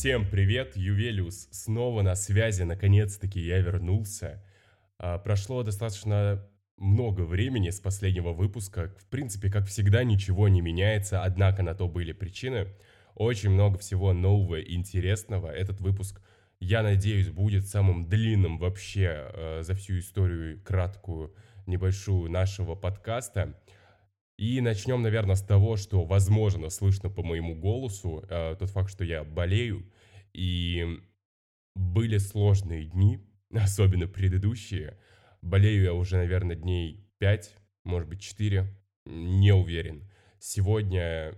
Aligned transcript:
Всем 0.00 0.26
привет, 0.26 0.78
Ювелиус 0.78 1.48
снова 1.50 2.00
на 2.00 2.14
связи, 2.14 2.62
наконец-таки 2.62 3.38
я 3.38 3.58
вернулся. 3.58 4.42
А, 4.96 5.18
прошло 5.18 5.62
достаточно 5.62 6.42
много 6.78 7.20
времени 7.26 7.68
с 7.68 7.80
последнего 7.80 8.32
выпуска, 8.32 8.94
в 8.98 9.04
принципе, 9.10 9.50
как 9.50 9.66
всегда, 9.66 10.02
ничего 10.02 10.48
не 10.48 10.62
меняется, 10.62 11.22
однако 11.22 11.62
на 11.62 11.74
то 11.74 11.86
были 11.86 12.12
причины. 12.12 12.68
Очень 13.14 13.50
много 13.50 13.76
всего 13.76 14.14
нового 14.14 14.58
и 14.58 14.74
интересного. 14.74 15.48
Этот 15.48 15.82
выпуск, 15.82 16.22
я 16.60 16.82
надеюсь, 16.82 17.28
будет 17.28 17.68
самым 17.68 18.08
длинным 18.08 18.56
вообще 18.56 19.30
э, 19.34 19.62
за 19.64 19.74
всю 19.74 19.98
историю 19.98 20.62
краткую, 20.64 21.34
небольшую 21.66 22.30
нашего 22.30 22.74
подкаста. 22.74 23.54
И 24.40 24.62
начнем, 24.62 25.02
наверное, 25.02 25.34
с 25.34 25.42
того, 25.42 25.76
что, 25.76 26.02
возможно, 26.06 26.70
слышно 26.70 27.10
по 27.10 27.22
моему 27.22 27.54
голосу, 27.54 28.24
э, 28.26 28.56
тот 28.58 28.70
факт, 28.70 28.90
что 28.90 29.04
я 29.04 29.22
болею, 29.22 29.86
и 30.32 30.98
были 31.74 32.16
сложные 32.16 32.86
дни, 32.86 33.20
особенно 33.54 34.06
предыдущие. 34.06 34.98
Болею 35.42 35.82
я 35.82 35.92
уже, 35.92 36.16
наверное, 36.16 36.56
дней 36.56 37.06
5, 37.18 37.54
может 37.84 38.08
быть, 38.08 38.22
4, 38.22 38.66
не 39.04 39.52
уверен. 39.52 40.10
Сегодня 40.38 41.34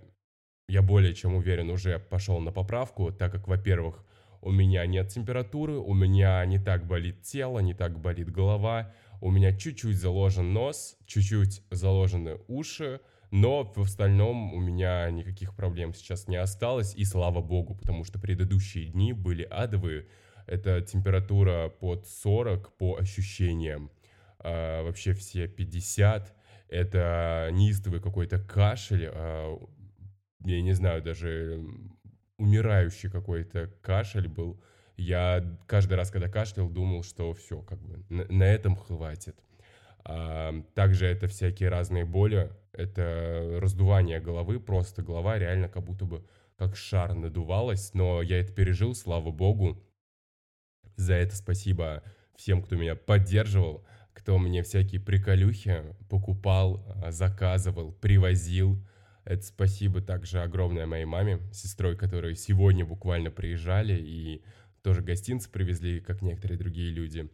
я 0.69 0.80
более 0.80 1.12
чем 1.12 1.34
уверен, 1.34 1.71
уже 1.71 1.98
пошел 1.98 2.38
на 2.38 2.52
поправку, 2.52 3.10
так 3.10 3.32
как, 3.32 3.48
во-первых, 3.48 4.05
у 4.42 4.51
меня 4.51 4.84
нет 4.87 5.09
температуры, 5.09 5.78
у 5.78 5.95
меня 5.95 6.45
не 6.45 6.59
так 6.59 6.87
болит 6.87 7.23
тело, 7.23 7.60
не 7.60 7.74
так 7.74 7.98
болит 8.01 8.30
голова, 8.30 8.92
у 9.20 9.30
меня 9.30 9.56
чуть-чуть 9.56 9.96
заложен 9.96 10.52
нос, 10.52 10.98
чуть-чуть 11.06 11.62
заложены 11.70 12.38
уши, 12.48 13.01
но 13.30 13.62
в 13.62 13.80
остальном 13.80 14.52
у 14.52 14.59
меня 14.59 15.09
никаких 15.10 15.55
проблем 15.55 15.95
сейчас 15.95 16.27
не 16.27 16.37
осталось, 16.37 16.95
и 16.96 17.05
слава 17.05 17.41
богу, 17.41 17.77
потому 17.77 18.02
что 18.05 18.18
предыдущие 18.18 18.87
дни 18.87 19.12
были 19.12 19.45
адовые. 19.45 20.09
Это 20.49 20.80
температура 20.80 21.68
под 21.68 22.06
40 22.09 22.77
по 22.77 22.96
ощущениям, 22.99 23.93
а, 24.40 24.82
вообще 24.82 25.15
все 25.15 25.46
50. 25.46 26.34
Это 26.68 27.49
неистовый 27.52 28.01
какой-то 28.01 28.40
кашель, 28.40 29.09
а, 29.09 29.56
я 30.45 30.60
не 30.60 30.73
знаю, 30.73 31.01
даже 31.01 31.65
умирающий 32.38 33.11
какой-то 33.11 33.71
кашель 33.83 34.29
был. 34.29 34.61
Я 34.97 35.45
каждый 35.66 35.95
раз, 35.95 36.11
когда 36.11 36.29
кашлял, 36.29 36.69
думал, 36.69 37.02
что 37.02 37.33
все, 37.35 37.61
как 37.63 37.80
бы 37.80 38.05
на, 38.09 38.24
на 38.27 38.45
этом 38.45 38.77
хватит. 38.77 39.37
А, 40.05 40.52
также 40.74 41.07
это 41.07 41.29
всякие 41.29 41.69
разные 41.69 42.05
боли, 42.05 42.51
это 42.73 43.59
раздувание 43.61 44.21
головы, 44.21 44.61
просто 44.61 45.02
голова 45.02 45.39
реально 45.39 45.69
как 45.69 45.85
будто 45.85 46.05
бы 46.05 46.24
как 46.57 46.77
шар 46.77 47.15
надувалась, 47.15 47.95
но 47.95 48.23
я 48.23 48.41
это 48.41 48.52
пережил, 48.52 48.95
слава 48.95 49.30
богу. 49.30 49.83
За 50.96 51.15
это 51.15 51.37
спасибо 51.37 52.02
всем, 52.37 52.63
кто 52.63 52.77
меня 52.77 52.95
поддерживал, 52.95 53.85
кто 54.13 54.39
мне 54.39 54.63
всякие 54.63 55.01
приколюхи 55.01 55.83
покупал, 56.09 56.85
а, 57.02 57.11
заказывал, 57.11 57.93
привозил. 57.93 58.85
Это 59.24 59.42
спасибо 59.45 60.01
также 60.01 60.40
огромное 60.42 60.87
моей 60.87 61.04
маме, 61.04 61.40
сестрой, 61.52 61.96
которые 61.96 62.34
сегодня 62.34 62.84
буквально 62.84 63.30
приезжали 63.30 63.95
и 63.95 64.42
тоже 64.82 65.00
гостинцы 65.00 65.48
привезли, 65.48 66.00
как 66.00 66.22
некоторые 66.22 66.59
другие 66.59 66.91
люди. 66.91 67.31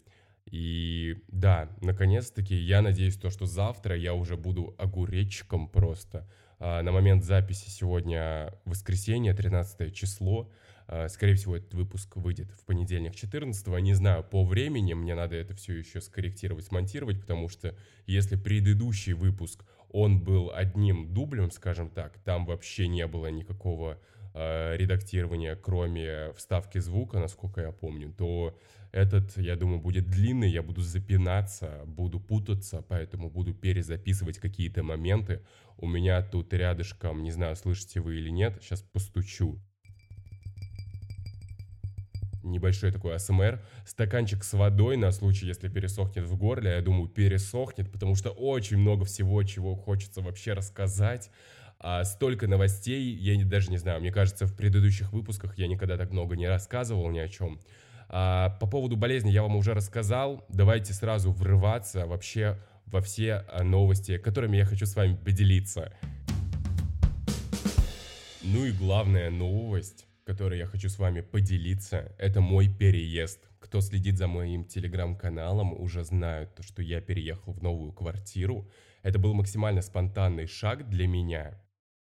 И 0.51 1.17
да, 1.29 1.71
наконец-таки 1.81 2.55
я 2.55 2.83
надеюсь 2.83 3.17
то, 3.17 3.31
что 3.31 3.47
завтра 3.47 3.97
я 3.97 4.15
уже 4.15 4.37
буду 4.37 4.75
огуречком 4.79 5.69
просто. 5.69 6.29
А, 6.59 6.83
на 6.83 6.91
момент 6.91 7.25
записи 7.25 7.69
сегодня 7.69 8.53
воскресенье, 8.65 9.35
13 9.35 9.95
число. 9.95 10.51
А, 10.87 11.09
скорее 11.09 11.35
всего, 11.35 11.57
этот 11.57 11.75
выпуск 11.75 12.17
выйдет 12.17 12.51
в 12.51 12.65
понедельник 12.65 13.15
14 13.15 13.67
Не 13.81 13.95
знаю, 13.95 14.25
по 14.25 14.45
времени 14.45 14.95
мне 14.95 15.15
надо 15.15 15.37
это 15.37 15.55
все 15.55 15.75
еще 15.75 16.01
скорректировать, 16.01 16.65
смонтировать, 16.65 17.21
потому 17.21 17.49
что 17.49 17.77
если 18.07 18.37
предыдущий 18.37 19.13
выпуск, 19.13 19.65
он 19.91 20.23
был 20.23 20.51
одним 20.55 21.13
дублем, 21.13 21.51
скажем 21.51 21.91
так, 21.91 22.19
там 22.25 22.45
вообще 22.47 22.89
не 22.89 23.07
было 23.07 23.29
никакого 23.29 23.99
э, 24.35 24.77
редактирования, 24.77 25.57
кроме 25.57 26.33
вставки 26.35 26.79
звука, 26.79 27.19
насколько 27.19 27.61
я 27.61 27.73
помню, 27.73 28.13
то 28.13 28.59
этот, 28.93 29.37
я 29.37 29.57
думаю, 29.57 29.81
будет 29.81 30.09
длинный, 30.09 30.51
я 30.51 30.63
буду 30.63 30.81
запинаться, 30.81 31.83
буду 31.87 32.21
путаться, 32.21 32.85
поэтому 32.89 33.31
буду 33.31 33.55
перезаписывать 33.55 34.39
какие-то 34.39 34.83
моменты. 34.83 35.43
У 35.77 35.87
меня 35.87 36.23
тут 36.23 36.53
рядышком, 36.53 37.23
не 37.23 37.31
знаю, 37.31 37.57
слышите 37.57 38.01
вы 38.01 38.17
или 38.17 38.31
нет, 38.31 38.59
сейчас 38.63 38.83
постучу. 38.83 39.61
Небольшой 42.49 42.91
такой 42.91 43.15
АСМР. 43.15 43.61
Стаканчик 43.85 44.43
с 44.43 44.53
водой 44.55 44.97
на 44.97 45.13
случай, 45.13 45.47
если 45.47 45.69
пересохнет 45.69 46.27
в 46.27 46.37
горле. 46.37 46.73
Я 46.73 46.81
думаю, 46.81 47.09
пересохнет, 47.09 47.91
потому 47.91 48.15
что 48.15 48.31
очень 48.31 48.79
много 48.79 49.05
всего, 49.05 49.43
чего 49.43 49.75
хочется 49.75 50.23
вообще 50.23 50.55
рассказать. 50.55 51.31
А 51.81 52.05
столько 52.05 52.49
новостей, 52.49 53.15
я 53.15 53.43
даже 53.45 53.71
не 53.71 53.79
знаю, 53.79 54.01
мне 54.01 54.11
кажется, 54.11 54.47
в 54.47 54.57
предыдущих 54.57 55.13
выпусках 55.13 55.57
я 55.59 55.69
никогда 55.69 55.97
так 55.97 56.11
много 56.11 56.37
не 56.37 56.49
рассказывал 56.49 57.09
ни 57.11 57.19
о 57.19 57.29
чем. 57.29 57.61
А, 58.09 58.51
по 58.61 58.67
поводу 58.67 58.97
болезни 58.97 59.31
я 59.31 59.43
вам 59.43 59.57
уже 59.57 59.75
рассказал. 59.75 60.45
Давайте 60.49 60.93
сразу 60.93 61.31
врываться 61.31 62.07
вообще 62.07 62.59
во 62.87 63.01
все 63.01 63.45
а, 63.53 63.63
новости, 63.63 64.19
которыми 64.19 64.57
я 64.57 64.65
хочу 64.65 64.87
с 64.87 64.97
вами 64.97 65.15
поделиться. 65.15 65.93
Ну 68.43 68.65
и 68.65 68.73
главная 68.73 69.31
новость, 69.31 70.07
которой 70.29 70.59
я 70.59 70.67
хочу 70.67 70.91
с 70.91 70.99
вами 70.99 71.23
поделиться, 71.23 72.13
это 72.19 72.43
мой 72.43 72.69
переезд. 72.69 73.49
Кто 73.61 73.81
следит 73.81 74.19
за 74.19 74.27
моим 74.27 74.67
телеграм-каналом, 74.67 75.73
уже 75.73 76.05
знают, 76.05 76.51
что 76.61 76.83
я 76.83 77.01
переехал 77.01 77.55
в 77.55 77.63
новую 77.63 77.93
квартиру. 77.93 78.71
Это 79.03 79.19
был 79.19 79.33
максимально 79.33 79.81
спонтанный 79.81 80.47
шаг 80.47 80.91
для 80.91 81.07
меня. 81.07 81.59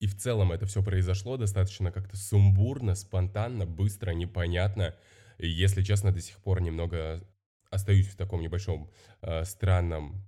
И 0.01 0.07
в 0.07 0.15
целом 0.19 0.53
это 0.53 0.67
все 0.67 0.83
произошло 0.83 1.39
достаточно 1.39 1.91
как-то 1.91 2.19
сумбурно, 2.19 2.95
спонтанно, 2.95 3.65
быстро, 3.65 4.11
непонятно. 4.11 4.95
И, 5.39 5.49
если 5.49 5.83
честно, 5.83 6.13
до 6.13 6.21
сих 6.21 6.37
пор 6.41 6.61
немного 6.61 7.27
остаюсь 7.71 8.09
в 8.09 8.17
таком 8.17 8.43
небольшом 8.43 8.91
э, 9.23 9.45
странном 9.45 10.27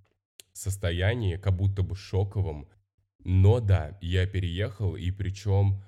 состоянии, 0.54 1.36
как 1.36 1.54
будто 1.54 1.82
бы 1.82 1.94
шоковом. 1.94 2.70
Но 3.22 3.60
да, 3.60 3.98
я 4.00 4.26
переехал, 4.26 4.96
и 4.96 5.10
причем 5.10 5.82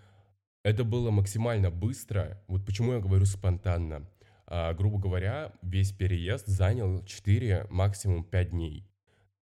это 0.64 0.82
было 0.82 1.10
максимально 1.10 1.70
быстро. 1.70 2.42
Вот 2.48 2.64
почему 2.64 2.94
я 2.94 2.98
говорю 2.98 3.26
спонтанно. 3.26 4.08
А, 4.46 4.72
грубо 4.72 4.98
говоря, 4.98 5.52
весь 5.62 5.92
переезд 5.92 6.46
занял 6.46 7.04
4, 7.04 7.66
максимум 7.70 8.24
5 8.24 8.50
дней. 8.50 8.88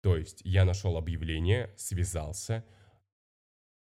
То 0.01 0.17
есть 0.17 0.41
я 0.43 0.65
нашел 0.65 0.97
объявление, 0.97 1.71
связался, 1.77 2.65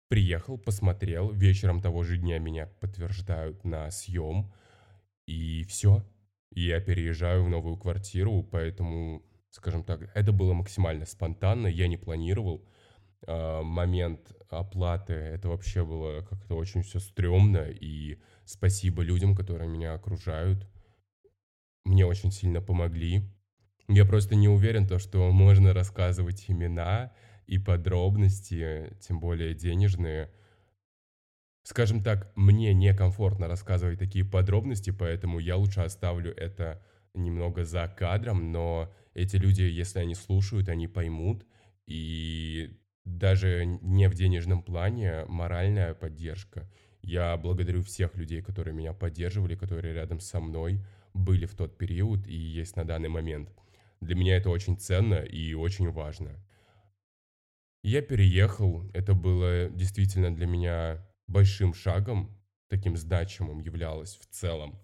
приехал, 0.09 0.57
посмотрел, 0.57 1.31
вечером 1.31 1.81
того 1.81 2.03
же 2.03 2.17
дня 2.17 2.39
меня 2.39 2.67
подтверждают 2.67 3.63
на 3.63 3.89
съем, 3.89 4.53
и 5.25 5.63
все. 5.63 6.05
Я 6.51 6.79
переезжаю 6.81 7.43
в 7.43 7.49
новую 7.49 7.77
квартиру, 7.77 8.43
поэтому, 8.43 9.23
скажем 9.49 9.83
так, 9.83 10.11
это 10.13 10.31
было 10.31 10.53
максимально 10.53 11.05
спонтанно, 11.05 11.67
я 11.67 11.87
не 11.87 11.97
планировал. 11.97 12.65
А, 13.25 13.61
момент 13.63 14.31
оплаты, 14.49 15.13
это 15.13 15.49
вообще 15.49 15.83
было 15.83 16.21
как-то 16.21 16.55
очень 16.55 16.83
все 16.83 16.99
стрёмно, 16.99 17.67
и 17.69 18.19
спасибо 18.45 19.01
людям, 19.01 19.35
которые 19.35 19.69
меня 19.69 19.93
окружают. 19.93 20.67
Мне 21.85 22.05
очень 22.05 22.31
сильно 22.31 22.61
помогли. 22.61 23.23
Я 23.87 24.05
просто 24.05 24.35
не 24.35 24.47
уверен, 24.47 24.87
то, 24.87 24.99
что 24.99 25.31
можно 25.31 25.73
рассказывать 25.73 26.45
имена 26.47 27.11
и 27.47 27.57
подробности, 27.57 28.95
тем 29.01 29.19
более 29.19 29.53
денежные, 29.53 30.29
Скажем 31.65 32.03
так, 32.03 32.29
мне 32.35 32.73
некомфортно 32.73 33.47
рассказывать 33.47 33.97
такие 33.97 34.25
подробности, 34.25 34.89
поэтому 34.91 35.39
я 35.39 35.55
лучше 35.55 35.79
оставлю 35.79 36.35
это 36.35 36.83
немного 37.13 37.63
за 37.63 37.87
кадром, 37.87 38.51
но 38.51 38.93
эти 39.13 39.37
люди, 39.37 39.61
если 39.61 39.99
они 39.99 40.13
слушают, 40.13 40.67
они 40.67 40.87
поймут, 40.89 41.45
и 41.85 42.77
даже 43.05 43.65
не 43.65 44.07
в 44.09 44.13
денежном 44.13 44.63
плане, 44.63 45.25
моральная 45.27 45.93
поддержка. 45.93 46.69
Я 47.01 47.35
благодарю 47.37 47.83
всех 47.83 48.15
людей, 48.15 48.41
которые 48.41 48.73
меня 48.73 48.93
поддерживали, 48.93 49.55
которые 49.55 49.93
рядом 49.93 50.19
со 50.19 50.39
мной 50.39 50.83
были 51.13 51.45
в 51.45 51.55
тот 51.55 51.77
период 51.77 52.27
и 52.27 52.35
есть 52.35 52.75
на 52.75 52.85
данный 52.85 53.09
момент. 53.09 53.53
Для 53.99 54.15
меня 54.15 54.37
это 54.37 54.49
очень 54.49 54.77
ценно 54.77 55.15
и 55.15 55.53
очень 55.53 55.89
важно. 55.91 56.31
Я 57.83 58.01
переехал, 58.01 58.89
это 58.93 59.13
было 59.13 59.69
действительно 59.69 60.33
для 60.33 60.45
меня 60.45 61.05
большим 61.27 61.73
шагом, 61.73 62.37
таким 62.69 62.95
значимым 62.95 63.59
являлось 63.59 64.15
в 64.15 64.25
целом. 64.33 64.79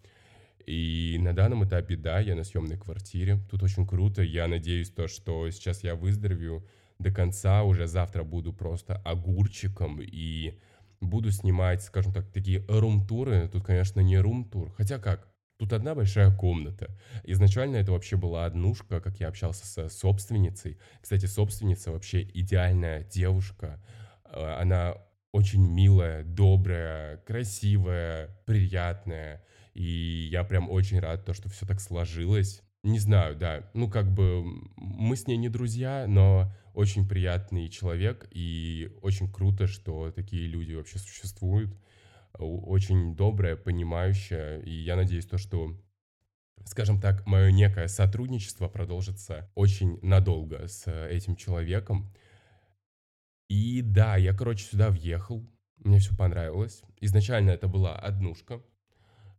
И 0.66 1.18
на 1.20 1.34
данном 1.34 1.66
этапе, 1.66 1.96
да, 1.96 2.20
я 2.20 2.36
на 2.36 2.44
съемной 2.44 2.78
квартире. 2.78 3.40
Тут 3.50 3.64
очень 3.64 3.88
круто. 3.88 4.22
Я 4.22 4.48
надеюсь, 4.48 4.92
то, 4.92 5.08
что 5.08 5.50
сейчас 5.50 5.84
я 5.84 5.96
выздоровею 5.96 6.68
до 7.00 7.12
конца, 7.12 7.64
уже 7.64 7.88
завтра 7.88 8.24
буду 8.24 8.54
просто 8.54 8.96
огурчиком 9.06 10.00
и 10.02 10.60
буду 11.02 11.32
снимать, 11.32 11.82
скажем 11.82 12.14
так, 12.14 12.30
такие 12.32 12.64
рум-туры. 12.68 13.48
Тут, 13.48 13.66
конечно, 13.66 14.02
не 14.02 14.20
рум-тур, 14.20 14.72
хотя 14.78 15.00
как, 15.00 15.30
Тут 15.60 15.74
одна 15.74 15.94
большая 15.94 16.34
комната. 16.34 16.90
Изначально 17.26 17.76
это 17.76 17.92
вообще 17.92 18.16
была 18.16 18.46
однушка, 18.46 19.02
как 19.02 19.20
я 19.20 19.28
общался 19.28 19.66
с 19.66 19.94
собственницей. 19.94 20.78
Кстати, 21.02 21.26
собственница 21.26 21.92
вообще 21.92 22.22
идеальная 22.34 23.04
девушка. 23.04 23.84
Э, 24.24 24.56
она 24.62 24.96
очень 25.34 25.62
милая, 25.70 26.24
добрая, 26.24 27.18
красивая, 27.18 28.30
приятная. 28.46 29.44
И 29.74 30.30
я 30.32 30.46
прям 30.46 30.70
очень 30.70 31.02
рад, 31.02 31.26
то, 31.26 31.34
что 31.34 31.50
все 31.50 31.66
так 31.66 31.82
сложилось. 31.82 32.64
Не 32.84 33.00
знаю, 33.00 33.36
да. 33.36 33.70
Ну, 33.74 33.90
как 33.90 34.14
бы 34.14 34.44
мы 34.78 35.16
с 35.16 35.28
ней 35.28 35.38
не 35.38 35.50
друзья, 35.50 36.06
но 36.08 36.52
очень 36.74 37.08
приятный 37.08 37.68
человек. 37.70 38.28
И 38.32 38.92
очень 39.02 39.32
круто, 39.32 39.68
что 39.68 40.12
такие 40.12 40.48
люди 40.48 40.74
вообще 40.74 40.98
существуют 40.98 41.76
очень 42.38 43.16
добрая, 43.16 43.56
понимающая, 43.56 44.60
и 44.60 44.72
я 44.72 44.96
надеюсь 44.96 45.26
то, 45.26 45.38
что 45.38 45.76
скажем 46.66 47.00
так, 47.00 47.26
мое 47.26 47.52
некое 47.52 47.88
сотрудничество 47.88 48.68
продолжится 48.68 49.50
очень 49.56 50.00
надолго 50.02 50.68
с 50.68 50.88
этим 51.08 51.36
человеком. 51.36 52.14
И 53.48 53.82
да, 53.82 54.18
я, 54.18 54.34
короче, 54.34 54.66
сюда 54.66 54.90
въехал, 54.90 55.50
мне 55.78 56.00
все 56.00 56.16
понравилось. 56.16 56.84
Изначально 57.02 57.52
это 57.52 57.68
была 57.68 57.98
однушка, 57.98 58.62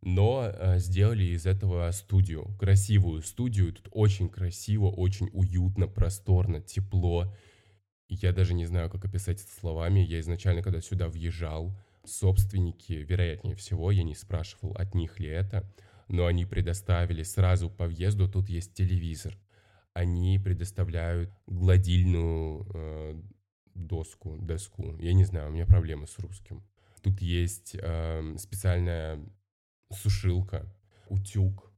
но 0.03 0.51
э, 0.53 0.79
сделали 0.79 1.25
из 1.25 1.47
этого 1.47 1.91
студию, 1.91 2.55
красивую 2.59 3.23
студию. 3.23 3.73
Тут 3.73 3.89
очень 3.93 4.29
красиво, 4.29 4.87
очень 4.87 5.29
уютно, 5.33 5.87
просторно, 5.87 6.61
тепло. 6.61 7.35
Я 8.09 8.33
даже 8.33 8.55
не 8.55 8.67
знаю, 8.67 8.91
как 8.91 9.05
описать 9.05 9.43
это 9.43 9.53
словами. 9.53 10.01
Я 10.01 10.21
изначально, 10.21 10.63
когда 10.63 10.81
сюда 10.81 11.09
въезжал, 11.09 11.77
собственники, 12.05 12.93
вероятнее 12.93 13.55
всего, 13.55 13.91
я 13.91 14.03
не 14.03 14.15
спрашивал, 14.15 14.73
от 14.73 14.95
них 14.95 15.21
ли 15.21 15.29
это, 15.29 15.71
но 16.09 16.27
они 16.27 16.47
предоставили 16.47 17.23
сразу 17.23 17.71
по 17.71 17.87
въезду, 17.87 18.29
тут 18.29 18.49
есть 18.49 18.75
телевизор. 18.75 19.39
Они 19.93 20.39
предоставляют 20.39 21.31
гладильную 21.47 22.67
э, 22.73 23.23
доску, 23.75 24.39
доску. 24.39 24.97
Я 24.99 25.13
не 25.13 25.25
знаю, 25.25 25.51
у 25.51 25.53
меня 25.53 25.67
проблемы 25.67 26.07
с 26.07 26.19
русским. 26.19 26.65
Тут 27.03 27.21
есть 27.21 27.77
э, 27.81 28.35
специальная 28.39 29.21
сушилка, 29.93 30.67
утюг. 31.09 31.73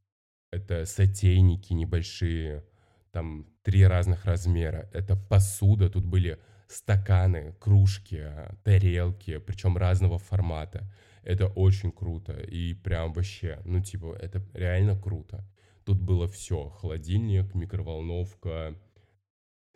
Это 0.51 0.85
сотейники 0.85 1.73
небольшие, 1.73 2.65
там 3.11 3.47
три 3.63 3.87
разных 3.87 4.25
размера. 4.25 4.89
Это 4.93 5.17
посуда, 5.17 5.89
тут 5.89 6.05
были 6.05 6.39
стаканы, 6.69 7.55
кружки, 7.61 8.25
тарелки, 8.65 9.39
причем 9.39 9.77
разного 9.77 10.19
формата. 10.19 10.91
Это 11.23 11.47
очень 11.47 11.93
круто. 11.93 12.33
И 12.33 12.75
прям 12.75 13.13
вообще, 13.13 13.61
ну 13.65 13.81
типа, 13.81 14.17
это 14.21 14.43
реально 14.55 14.99
круто. 15.01 15.47
Тут 15.85 16.01
было 16.01 16.29
все. 16.29 16.69
Холодильник, 16.69 17.55
микроволновка, 17.55 18.77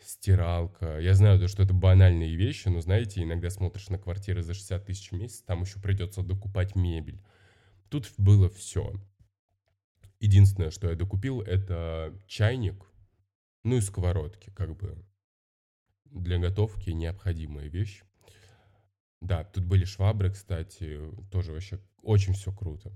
стиралка. 0.01 0.99
Я 0.99 1.15
знаю, 1.15 1.39
то, 1.39 1.49
что 1.49 1.63
это 1.63 1.73
банальные 1.73 2.35
вещи, 2.37 2.69
но 2.69 2.81
знаете, 2.81 3.23
иногда 3.23 3.51
смотришь 3.51 3.89
на 3.89 3.99
квартиры 3.99 4.43
за 4.43 4.55
60 4.55 4.85
тысяч 4.85 5.11
в 5.11 5.15
месяц, 5.15 5.43
там 5.43 5.63
еще 5.63 5.81
придется 5.81 6.23
докупать 6.23 6.75
мебель. 6.75 7.21
Тут 7.89 8.13
было 8.19 8.49
все. 8.49 8.93
Единственное, 10.21 10.71
что 10.71 10.89
я 10.89 10.97
докупил, 10.97 11.43
это 11.43 12.19
чайник, 12.27 12.87
ну 13.65 13.77
и 13.77 13.81
сковородки, 13.81 14.51
как 14.51 14.77
бы 14.77 15.05
для 16.05 16.39
готовки 16.39 16.91
необходимая 16.91 17.69
вещь. 17.69 18.03
Да, 19.21 19.45
тут 19.45 19.65
были 19.65 19.85
швабры, 19.85 20.31
кстати, 20.31 21.01
тоже 21.31 21.53
вообще 21.53 21.81
очень 22.03 22.33
все 22.35 22.53
круто. 22.53 22.93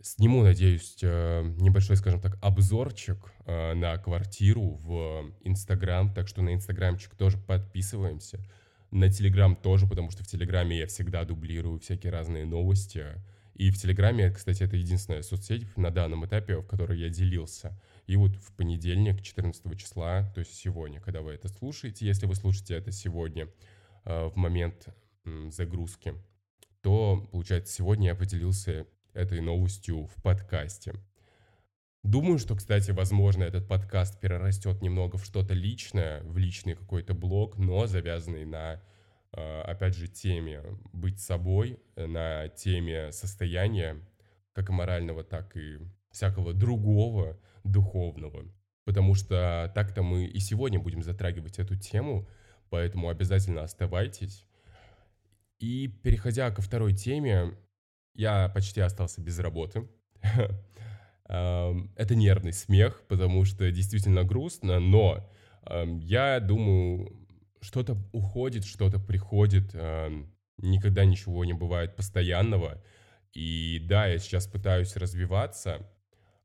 Сниму, 0.00 0.44
надеюсь, 0.44 0.96
э, 1.02 1.42
небольшой, 1.58 1.96
скажем 1.96 2.20
так, 2.20 2.38
обзорчик 2.40 3.32
э, 3.46 3.74
на 3.74 3.98
квартиру 3.98 4.74
в 4.74 5.32
Инстаграм, 5.40 6.14
так 6.14 6.28
что 6.28 6.40
на 6.40 6.54
Инстаграмчик 6.54 7.16
тоже 7.16 7.36
подписываемся. 7.36 8.38
На 8.90 9.10
Телеграм 9.10 9.56
тоже, 9.56 9.86
потому 9.86 10.10
что 10.10 10.22
в 10.22 10.26
Телеграме 10.28 10.78
я 10.78 10.86
всегда 10.86 11.24
дублирую 11.24 11.80
всякие 11.80 12.12
разные 12.12 12.46
новости. 12.46 13.06
И 13.58 13.70
в 13.70 13.76
Телеграме, 13.76 14.30
кстати, 14.30 14.62
это 14.62 14.76
единственная 14.76 15.22
соцсеть 15.22 15.76
на 15.76 15.90
данном 15.90 16.24
этапе, 16.24 16.56
в 16.56 16.66
которой 16.66 16.98
я 16.98 17.10
делился 17.10 17.78
и 18.08 18.16
вот 18.16 18.34
в 18.36 18.52
понедельник, 18.56 19.20
14 19.20 19.78
числа, 19.78 20.24
то 20.34 20.40
есть 20.40 20.54
сегодня, 20.54 20.98
когда 20.98 21.20
вы 21.20 21.32
это 21.32 21.48
слушаете, 21.48 22.06
если 22.06 22.24
вы 22.24 22.34
слушаете 22.34 22.74
это 22.74 22.90
сегодня 22.90 23.48
э, 24.06 24.28
в 24.28 24.36
момент 24.36 24.88
загрузки, 25.50 26.14
то, 26.80 27.28
получается, 27.30 27.74
сегодня 27.74 28.08
я 28.08 28.14
поделился 28.14 28.86
этой 29.12 29.42
новостью 29.42 30.06
в 30.06 30.22
подкасте. 30.22 30.94
Думаю, 32.02 32.38
что, 32.38 32.56
кстати, 32.56 32.92
возможно, 32.92 33.42
этот 33.42 33.68
подкаст 33.68 34.18
перерастет 34.18 34.80
немного 34.80 35.18
в 35.18 35.24
что-то 35.26 35.52
личное, 35.52 36.22
в 36.22 36.38
личный 36.38 36.76
какой-то 36.76 37.12
блог, 37.12 37.58
но 37.58 37.86
завязанный 37.86 38.46
на, 38.46 38.80
опять 39.32 39.94
же, 39.94 40.08
теме 40.08 40.62
быть 40.92 41.20
собой, 41.20 41.78
на 41.96 42.48
теме 42.48 43.12
состояния, 43.12 44.00
как 44.52 44.70
и 44.70 44.72
морального, 44.72 45.22
так 45.22 45.56
и 45.56 45.78
всякого 46.10 46.52
другого, 46.52 47.38
духовного. 47.64 48.44
Потому 48.84 49.14
что 49.14 49.70
так-то 49.74 50.02
мы 50.02 50.24
и 50.24 50.38
сегодня 50.38 50.80
будем 50.80 51.02
затрагивать 51.02 51.58
эту 51.58 51.76
тему, 51.76 52.28
поэтому 52.70 53.10
обязательно 53.10 53.62
оставайтесь. 53.62 54.46
И 55.58 55.88
переходя 55.88 56.50
ко 56.50 56.62
второй 56.62 56.94
теме, 56.94 57.54
я 58.14 58.48
почти 58.48 58.80
остался 58.80 59.20
без 59.20 59.38
работы. 59.38 59.88
Это 61.24 62.14
нервный 62.14 62.54
смех, 62.54 63.02
потому 63.08 63.44
что 63.44 63.70
действительно 63.70 64.24
грустно, 64.24 64.80
но 64.80 65.28
я 66.00 66.40
думаю, 66.40 67.27
что-то 67.60 67.96
уходит, 68.12 68.64
что-то 68.64 68.98
приходит, 68.98 69.74
никогда 70.58 71.04
ничего 71.04 71.44
не 71.44 71.52
бывает 71.52 71.96
постоянного. 71.96 72.82
И 73.32 73.80
да, 73.88 74.06
я 74.06 74.18
сейчас 74.18 74.46
пытаюсь 74.46 74.96
развиваться, 74.96 75.86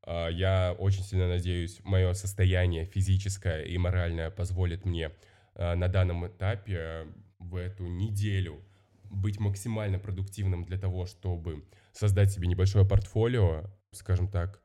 а, 0.05 0.27
я 0.27 0.75
очень 0.77 1.03
сильно 1.03 1.27
надеюсь, 1.27 1.79
мое 1.83 2.13
состояние 2.13 2.85
физическое 2.85 3.63
и 3.63 3.77
моральное 3.77 4.29
позволит 4.29 4.85
мне 4.85 5.11
а, 5.55 5.75
на 5.75 5.87
данном 5.87 6.27
этапе 6.27 7.07
в 7.39 7.55
эту 7.55 7.85
неделю 7.87 8.63
быть 9.09 9.39
максимально 9.39 9.99
продуктивным 9.99 10.65
для 10.65 10.77
того, 10.77 11.05
чтобы 11.05 11.63
создать 11.93 12.31
себе 12.31 12.47
небольшое 12.47 12.85
портфолио, 12.85 13.63
скажем 13.91 14.27
так, 14.27 14.61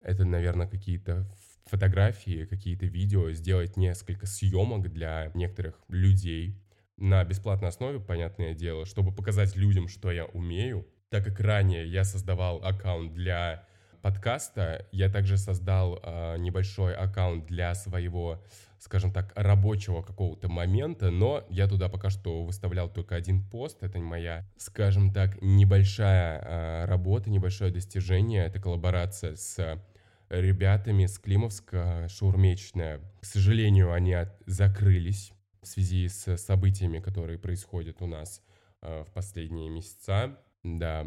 это, 0.00 0.24
наверное, 0.24 0.66
какие-то 0.66 1.28
фотографии, 1.68 2.44
какие-то 2.44 2.86
видео, 2.86 3.30
сделать 3.32 3.76
несколько 3.76 4.26
съемок 4.26 4.92
для 4.92 5.30
некоторых 5.34 5.80
людей 5.88 6.60
на 6.96 7.24
бесплатной 7.24 7.68
основе, 7.68 8.00
понятное 8.00 8.54
дело, 8.54 8.86
чтобы 8.86 9.12
показать 9.12 9.56
людям, 9.56 9.88
что 9.88 10.10
я 10.10 10.24
умею. 10.24 10.86
Так 11.10 11.24
как 11.24 11.40
ранее 11.40 11.86
я 11.86 12.04
создавал 12.04 12.62
аккаунт 12.64 13.14
для 13.14 13.64
подкаста 14.02 14.86
я 14.92 15.08
также 15.08 15.36
создал 15.38 16.00
э, 16.02 16.36
небольшой 16.38 16.94
аккаунт 16.94 17.46
для 17.46 17.74
своего, 17.74 18.42
скажем 18.78 19.12
так, 19.12 19.32
рабочего 19.34 20.02
какого-то 20.02 20.48
момента, 20.48 21.10
но 21.10 21.44
я 21.50 21.66
туда 21.66 21.88
пока 21.88 22.10
что 22.10 22.44
выставлял 22.44 22.88
только 22.88 23.16
один 23.16 23.42
пост. 23.42 23.82
Это 23.82 23.98
моя, 23.98 24.48
скажем 24.56 25.12
так, 25.12 25.40
небольшая 25.42 26.40
э, 26.40 26.84
работа, 26.86 27.30
небольшое 27.30 27.72
достижение. 27.72 28.46
Это 28.46 28.60
коллаборация 28.60 29.36
с 29.36 29.80
ребятами 30.28 31.06
с 31.06 31.18
Климовска, 31.18 32.06
шаурмечная. 32.08 33.00
К 33.20 33.24
сожалению, 33.24 33.92
они 33.92 34.12
от... 34.12 34.36
закрылись 34.46 35.32
в 35.62 35.66
связи 35.66 36.08
с 36.08 36.36
событиями, 36.36 36.98
которые 36.98 37.38
происходят 37.38 38.02
у 38.02 38.06
нас 38.06 38.42
э, 38.82 39.04
в 39.04 39.12
последние 39.12 39.70
месяца. 39.70 40.38
Да, 40.62 41.06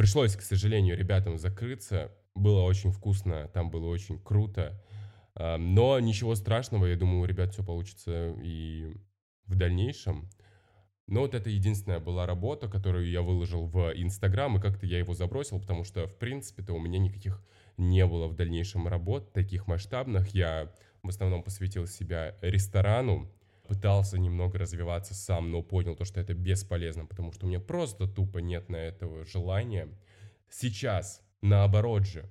Пришлось, 0.00 0.34
к 0.34 0.40
сожалению, 0.40 0.96
ребятам 0.96 1.36
закрыться. 1.36 2.10
Было 2.34 2.62
очень 2.62 2.90
вкусно, 2.90 3.48
там 3.52 3.70
было 3.70 3.86
очень 3.86 4.18
круто. 4.18 4.82
А, 5.34 5.58
но 5.58 6.00
ничего 6.00 6.34
страшного, 6.36 6.86
я 6.86 6.96
думаю, 6.96 7.20
у 7.20 7.26
ребят 7.26 7.52
все 7.52 7.62
получится 7.62 8.34
и 8.42 8.96
в 9.44 9.56
дальнейшем. 9.56 10.30
Но 11.06 11.20
вот 11.20 11.34
это 11.34 11.50
единственная 11.50 12.00
была 12.00 12.24
работа, 12.24 12.66
которую 12.66 13.10
я 13.10 13.20
выложил 13.20 13.66
в 13.66 13.92
Инстаграм, 13.94 14.56
и 14.56 14.60
как-то 14.62 14.86
я 14.86 14.98
его 14.98 15.12
забросил, 15.12 15.60
потому 15.60 15.84
что, 15.84 16.06
в 16.06 16.16
принципе-то, 16.16 16.72
у 16.72 16.80
меня 16.80 16.98
никаких 16.98 17.44
не 17.80 18.06
было 18.06 18.28
в 18.28 18.34
дальнейшем 18.34 18.86
работ 18.86 19.32
таких 19.32 19.66
масштабных. 19.66 20.34
Я 20.34 20.72
в 21.02 21.08
основном 21.08 21.42
посвятил 21.42 21.86
себя 21.86 22.36
ресторану, 22.42 23.32
пытался 23.66 24.18
немного 24.18 24.58
развиваться 24.58 25.14
сам, 25.14 25.50
но 25.50 25.62
понял 25.62 25.96
то, 25.96 26.04
что 26.04 26.20
это 26.20 26.34
бесполезно, 26.34 27.06
потому 27.06 27.32
что 27.32 27.46
у 27.46 27.48
меня 27.48 27.60
просто 27.60 28.06
тупо 28.06 28.38
нет 28.38 28.68
на 28.68 28.76
этого 28.76 29.24
желания. 29.24 29.88
Сейчас, 30.48 31.22
наоборот 31.40 32.06
же, 32.06 32.28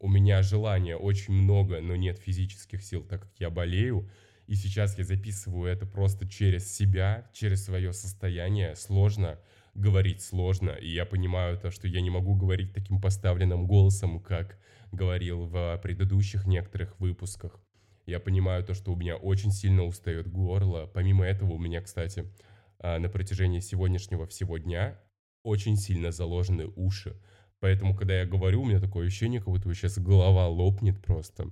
у 0.00 0.08
меня 0.08 0.42
желания 0.42 0.96
очень 0.96 1.34
много, 1.34 1.80
но 1.80 1.94
нет 1.94 2.18
физических 2.18 2.82
сил, 2.82 3.04
так 3.04 3.22
как 3.22 3.32
я 3.38 3.50
болею, 3.50 4.08
И 4.50 4.56
сейчас 4.56 4.98
я 4.98 5.04
записываю 5.04 5.70
это 5.70 5.86
просто 5.86 6.28
через 6.28 6.76
себя, 6.76 7.30
через 7.32 7.64
свое 7.64 7.92
состояние. 7.92 8.74
Сложно 8.74 9.38
говорить 9.74 10.22
сложно, 10.22 10.70
и 10.70 10.88
я 10.88 11.06
понимаю 11.06 11.56
то, 11.56 11.70
что 11.70 11.86
я 11.86 12.00
не 12.00 12.10
могу 12.10 12.34
говорить 12.34 12.72
таким 12.72 13.00
поставленным 13.00 13.68
голосом, 13.68 14.18
как 14.18 14.58
говорил 14.92 15.46
в 15.46 15.78
предыдущих 15.82 16.46
некоторых 16.46 16.98
выпусках. 17.00 17.60
Я 18.06 18.18
понимаю 18.18 18.64
то, 18.64 18.74
что 18.74 18.92
у 18.92 18.96
меня 18.96 19.16
очень 19.16 19.52
сильно 19.52 19.84
устает 19.84 20.28
горло. 20.30 20.90
Помимо 20.92 21.24
этого, 21.24 21.52
у 21.52 21.58
меня, 21.58 21.80
кстати, 21.80 22.24
а, 22.78 22.98
на 22.98 23.08
протяжении 23.08 23.60
сегодняшнего 23.60 24.26
всего 24.26 24.58
дня 24.58 24.98
очень 25.42 25.76
сильно 25.76 26.10
заложены 26.10 26.66
уши. 26.76 27.16
Поэтому, 27.60 27.94
когда 27.94 28.18
я 28.18 28.26
говорю, 28.26 28.62
у 28.62 28.64
меня 28.64 28.80
такое 28.80 29.06
ощущение, 29.06 29.40
как 29.40 29.48
будто 29.48 29.72
сейчас 29.74 29.98
голова 29.98 30.48
лопнет 30.48 31.00
просто. 31.02 31.50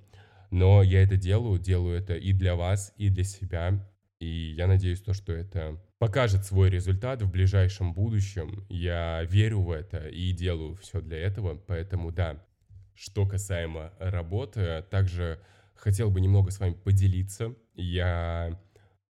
Но 0.50 0.83
я 0.83 1.02
это 1.02 1.16
делаю, 1.16 1.59
делаю 1.59 1.99
это 1.99 2.14
и 2.14 2.33
для 2.33 2.57
вас, 2.57 2.95
и 2.97 3.11
для 3.11 3.25
себя. 3.25 3.87
И 4.18 4.54
я 4.57 4.66
надеюсь, 4.66 5.02
то, 5.02 5.12
что 5.12 5.33
это 5.33 5.80
покажет 5.99 6.45
свой 6.45 6.71
результат 6.71 7.23
в 7.23 7.30
ближайшем 7.30 7.92
будущем. 7.92 8.64
Я 8.68 9.23
верю 9.25 9.61
в 9.61 9.71
это 9.71 10.09
и 10.09 10.33
делаю 10.33 10.75
все 10.76 11.00
для 11.00 11.18
этого. 11.18 11.57
Поэтому 11.66 12.11
да, 12.11 12.42
что 12.99 13.26
касаемо 13.26 13.93
работы, 14.00 14.85
также 14.90 15.40
хотел 15.75 16.11
бы 16.11 16.21
немного 16.21 16.50
с 16.50 16.59
вами 16.59 16.75
поделиться. 16.75 17.55
Я 17.75 18.61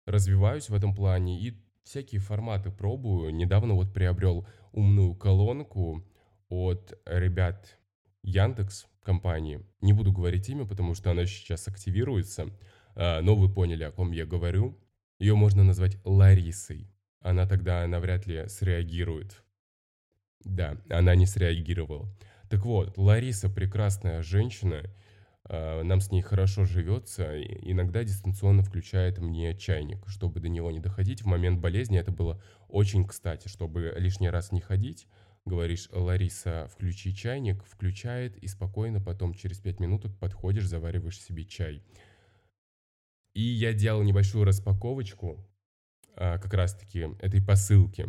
развиваюсь 0.04 0.68
в 0.68 0.74
этом 0.74 0.94
плане 0.94 1.40
и 1.40 1.58
всякие 1.84 2.20
форматы 2.20 2.70
пробую. 2.70 3.34
Недавно 3.34 3.74
вот 3.74 3.92
приобрел 3.92 4.46
умную 4.72 5.14
колонку 5.14 6.04
от 6.50 6.98
ребят 7.06 7.78
Яндекс 8.22 8.86
компании. 9.02 9.64
Не 9.80 9.94
буду 9.94 10.12
говорить 10.12 10.50
имя, 10.50 10.66
потому 10.66 10.94
что 10.94 11.10
она 11.10 11.24
сейчас 11.24 11.66
активируется, 11.66 12.50
а, 12.94 13.22
но 13.22 13.34
вы 13.34 13.52
поняли, 13.52 13.84
о 13.84 13.90
ком 13.90 14.12
я 14.12 14.26
говорю. 14.26 14.78
Ее 15.18 15.34
можно 15.34 15.64
назвать 15.64 15.96
Ларисой. 16.04 16.90
Она 17.20 17.46
тогда 17.46 17.86
навряд 17.86 18.26
ли 18.26 18.48
среагирует. 18.48 19.42
Да, 20.44 20.76
она 20.90 21.14
не 21.14 21.24
среагировала. 21.26 22.06
Так 22.48 22.64
вот, 22.64 22.96
Лариса 22.96 23.50
прекрасная 23.50 24.22
женщина, 24.22 24.82
а, 25.44 25.82
нам 25.82 26.00
с 26.00 26.10
ней 26.10 26.22
хорошо 26.22 26.64
живется, 26.64 27.40
иногда 27.42 28.04
дистанционно 28.04 28.62
включает 28.62 29.18
мне 29.18 29.56
чайник, 29.56 30.06
чтобы 30.08 30.40
до 30.40 30.48
него 30.48 30.70
не 30.70 30.80
доходить. 30.80 31.22
В 31.22 31.26
момент 31.26 31.60
болезни 31.60 31.98
это 31.98 32.10
было 32.10 32.42
очень 32.68 33.06
кстати, 33.06 33.48
чтобы 33.48 33.94
лишний 33.96 34.30
раз 34.30 34.52
не 34.52 34.60
ходить. 34.60 35.06
Говоришь, 35.44 35.88
Лариса, 35.92 36.68
включи 36.70 37.14
чайник, 37.14 37.64
включает, 37.64 38.36
и 38.36 38.46
спокойно 38.48 39.00
потом 39.00 39.32
через 39.34 39.58
5 39.58 39.80
минут 39.80 40.18
подходишь, 40.18 40.66
завариваешь 40.66 41.20
себе 41.20 41.44
чай. 41.44 41.82
И 43.34 43.42
я 43.42 43.72
делал 43.72 44.02
небольшую 44.02 44.44
распаковочку 44.44 45.38
а, 46.16 46.38
как 46.38 46.52
раз-таки 46.54 47.06
этой 47.20 47.44
посылки. 47.44 48.06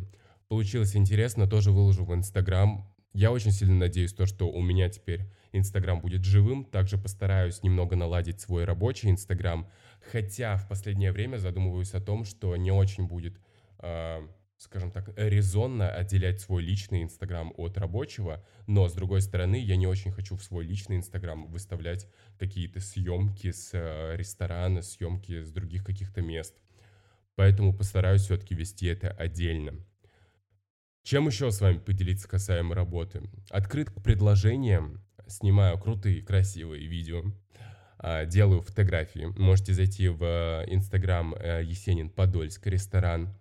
Получилось 0.48 0.96
интересно, 0.96 1.48
тоже 1.48 1.72
выложу 1.72 2.04
в 2.04 2.14
Инстаграм. 2.14 2.92
Я 3.20 3.34
очень 3.34 3.52
сильно 3.52 3.76
надеюсь, 3.76 4.14
то, 4.14 4.26
что 4.26 4.50
у 4.50 4.62
меня 4.62 4.88
теперь 4.88 5.30
Инстаграм 5.52 6.00
будет 6.00 6.24
живым. 6.24 6.64
Также 6.64 6.98
постараюсь 6.98 7.64
немного 7.64 7.98
наладить 7.98 8.40
свой 8.40 8.64
рабочий 8.64 9.10
Инстаграм. 9.10 9.70
Хотя 10.10 10.56
в 10.56 10.70
последнее 10.70 11.12
время 11.12 11.36
задумываюсь 11.36 11.94
о 11.94 12.00
том, 12.00 12.24
что 12.24 12.56
не 12.56 12.72
очень 12.72 13.08
будет, 13.08 13.38
э, 13.80 14.26
скажем 14.56 14.92
так, 14.92 15.12
резонно 15.18 15.92
отделять 15.92 16.40
свой 16.40 16.64
личный 16.64 17.04
Инстаграм 17.04 17.52
от 17.58 17.78
рабочего. 17.78 18.42
Но, 18.68 18.88
с 18.88 18.94
другой 18.94 19.22
стороны, 19.22 19.58
я 19.58 19.76
не 19.76 19.86
очень 19.86 20.14
хочу 20.14 20.38
в 20.38 20.44
свой 20.46 20.64
личный 20.64 20.96
Инстаграм 20.96 21.46
выставлять 21.48 22.08
какие-то 22.38 22.80
съемки 22.80 23.52
с 23.52 23.72
э, 23.74 24.16
ресторана, 24.16 24.82
съемки 24.82 25.42
с 25.44 25.52
других 25.52 25.84
каких-то 25.84 26.22
мест. 26.22 26.56
Поэтому 27.36 27.76
постараюсь 27.76 28.22
все-таки 28.22 28.56
вести 28.56 28.86
это 28.86 29.12
отдельно. 29.12 29.74
Чем 31.10 31.26
еще 31.26 31.50
с 31.50 31.60
вами 31.60 31.80
поделиться 31.80 32.28
касаемо 32.28 32.76
работы? 32.76 33.24
Открыт 33.50 33.90
к 33.90 34.00
предложениям, 34.00 35.02
снимаю 35.26 35.80
крутые, 35.80 36.22
красивые 36.22 36.86
видео, 36.86 37.24
а, 37.98 38.26
делаю 38.26 38.62
фотографии. 38.62 39.34
Можете 39.36 39.74
зайти 39.74 40.08
в 40.08 40.24
инстаграм 40.68 41.34
э, 41.34 41.64
Есенин 41.64 42.12
Подольск 42.12 42.68
ресторан, 42.68 43.36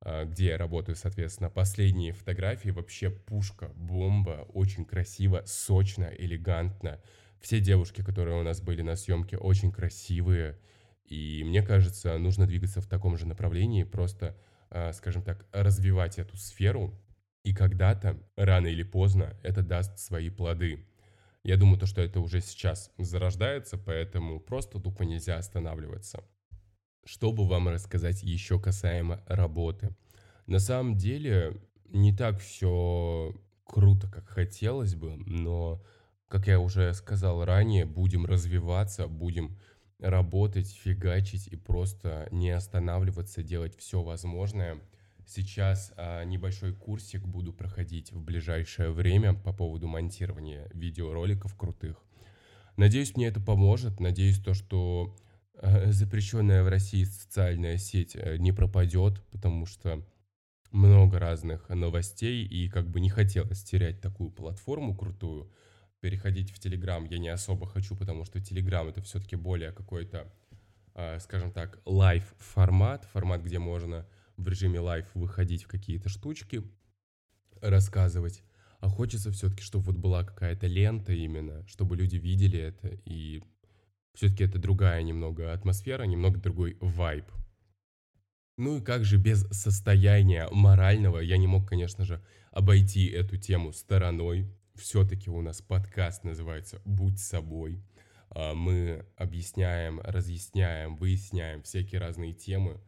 а, 0.00 0.24
где 0.24 0.46
я 0.46 0.56
работаю, 0.56 0.96
соответственно. 0.96 1.50
Последние 1.50 2.14
фотографии 2.14 2.70
вообще 2.70 3.10
пушка, 3.10 3.70
бомба, 3.74 4.46
очень 4.48 4.86
красиво, 4.86 5.42
сочно, 5.44 6.10
элегантно. 6.16 6.98
Все 7.42 7.60
девушки, 7.60 8.02
которые 8.02 8.40
у 8.40 8.42
нас 8.42 8.62
были 8.62 8.80
на 8.80 8.96
съемке, 8.96 9.36
очень 9.36 9.70
красивые. 9.70 10.58
И 11.04 11.42
мне 11.44 11.60
кажется, 11.60 12.16
нужно 12.16 12.46
двигаться 12.46 12.80
в 12.80 12.86
таком 12.86 13.18
же 13.18 13.26
направлении, 13.26 13.82
просто 13.82 14.34
скажем 14.92 15.22
так, 15.22 15.46
развивать 15.52 16.18
эту 16.18 16.36
сферу, 16.36 16.94
и 17.44 17.52
когда-то, 17.52 18.16
рано 18.36 18.68
или 18.68 18.82
поздно, 18.82 19.36
это 19.42 19.62
даст 19.62 19.98
свои 19.98 20.30
плоды. 20.30 20.86
Я 21.42 21.56
думаю, 21.56 21.78
то, 21.78 21.86
что 21.86 22.00
это 22.00 22.20
уже 22.20 22.40
сейчас 22.40 22.92
зарождается, 22.98 23.76
поэтому 23.76 24.38
просто 24.38 24.78
тупо 24.78 25.02
нельзя 25.02 25.36
останавливаться. 25.36 26.22
Чтобы 27.04 27.48
вам 27.48 27.68
рассказать 27.68 28.22
еще 28.22 28.60
касаемо 28.60 29.24
работы. 29.26 29.96
На 30.46 30.60
самом 30.60 30.96
деле, 30.96 31.60
не 31.88 32.14
так 32.16 32.38
все 32.38 33.34
круто, 33.64 34.08
как 34.08 34.28
хотелось 34.28 34.94
бы, 34.94 35.16
но, 35.16 35.82
как 36.28 36.46
я 36.46 36.60
уже 36.60 36.94
сказал 36.94 37.44
ранее, 37.44 37.86
будем 37.86 38.24
развиваться, 38.24 39.08
будем 39.08 39.58
работать, 40.02 40.68
фигачить 40.68 41.46
и 41.48 41.56
просто 41.56 42.28
не 42.30 42.50
останавливаться, 42.50 43.42
делать 43.42 43.76
все 43.78 44.02
возможное. 44.02 44.78
Сейчас 45.26 45.92
а, 45.96 46.24
небольшой 46.24 46.74
курсик 46.74 47.22
буду 47.22 47.52
проходить 47.52 48.12
в 48.12 48.20
ближайшее 48.20 48.90
время 48.90 49.32
по 49.34 49.52
поводу 49.52 49.86
монтирования 49.86 50.68
видеороликов 50.74 51.56
крутых. 51.56 51.96
Надеюсь, 52.76 53.16
мне 53.16 53.28
это 53.28 53.40
поможет. 53.40 54.00
Надеюсь, 54.00 54.40
то, 54.40 54.54
что 54.54 55.16
а, 55.56 55.92
запрещенная 55.92 56.62
в 56.64 56.68
России 56.68 57.04
социальная 57.04 57.78
сеть 57.78 58.16
а, 58.16 58.36
не 58.36 58.52
пропадет, 58.52 59.22
потому 59.30 59.64
что 59.64 60.04
много 60.72 61.18
разных 61.18 61.68
новостей, 61.68 62.44
и 62.44 62.68
как 62.68 62.88
бы 62.88 63.00
не 63.00 63.10
хотелось 63.10 63.62
терять 63.62 64.00
такую 64.00 64.30
платформу 64.30 64.96
крутую 64.96 65.50
переходить 66.02 66.50
в 66.50 66.58
Телеграм 66.58 67.04
я 67.04 67.18
не 67.18 67.28
особо 67.28 67.66
хочу, 67.66 67.96
потому 67.96 68.24
что 68.24 68.40
Телеграм 68.40 68.88
это 68.88 69.00
все-таки 69.00 69.36
более 69.36 69.70
какой-то, 69.70 70.26
э, 70.94 71.20
скажем 71.20 71.52
так, 71.52 71.80
live 71.86 72.34
формат, 72.38 73.04
формат, 73.04 73.42
где 73.42 73.60
можно 73.60 74.04
в 74.36 74.48
режиме 74.48 74.80
live 74.80 75.06
выходить 75.14 75.62
в 75.62 75.68
какие-то 75.68 76.08
штучки, 76.08 76.64
рассказывать. 77.60 78.42
А 78.80 78.88
хочется 78.88 79.30
все-таки, 79.30 79.62
чтобы 79.62 79.84
вот 79.84 79.96
была 79.96 80.24
какая-то 80.24 80.66
лента 80.66 81.12
именно, 81.12 81.64
чтобы 81.68 81.96
люди 81.96 82.16
видели 82.16 82.58
это, 82.58 82.88
и 83.04 83.44
все-таки 84.14 84.42
это 84.42 84.58
другая 84.58 85.02
немного 85.04 85.52
атмосфера, 85.52 86.02
немного 86.02 86.40
другой 86.40 86.76
вайб. 86.80 87.26
Ну 88.58 88.78
и 88.78 88.84
как 88.84 89.04
же 89.04 89.18
без 89.18 89.46
состояния 89.52 90.48
морального 90.50 91.20
я 91.20 91.36
не 91.36 91.46
мог, 91.46 91.68
конечно 91.68 92.04
же, 92.04 92.20
обойти 92.50 93.06
эту 93.06 93.36
тему 93.36 93.72
стороной 93.72 94.52
все-таки 94.74 95.30
у 95.30 95.40
нас 95.42 95.60
подкаст 95.60 96.24
называется 96.24 96.80
«Будь 96.84 97.18
собой». 97.18 97.82
А, 98.30 98.54
мы 98.54 99.04
объясняем, 99.16 100.00
разъясняем, 100.00 100.96
выясняем 100.96 101.62
всякие 101.62 102.00
разные 102.00 102.32
темы, 102.32 102.80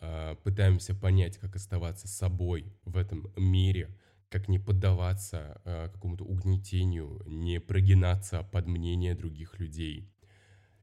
а, 0.00 0.36
пытаемся 0.36 0.94
понять, 0.94 1.38
как 1.38 1.56
оставаться 1.56 2.08
собой 2.08 2.72
в 2.84 2.96
этом 2.96 3.32
мире, 3.36 3.96
как 4.28 4.48
не 4.48 4.58
поддаваться 4.58 5.60
а, 5.64 5.88
какому-то 5.88 6.24
угнетению, 6.24 7.20
не 7.26 7.60
прогинаться 7.60 8.42
под 8.42 8.66
мнение 8.66 9.14
других 9.14 9.58
людей. 9.58 10.10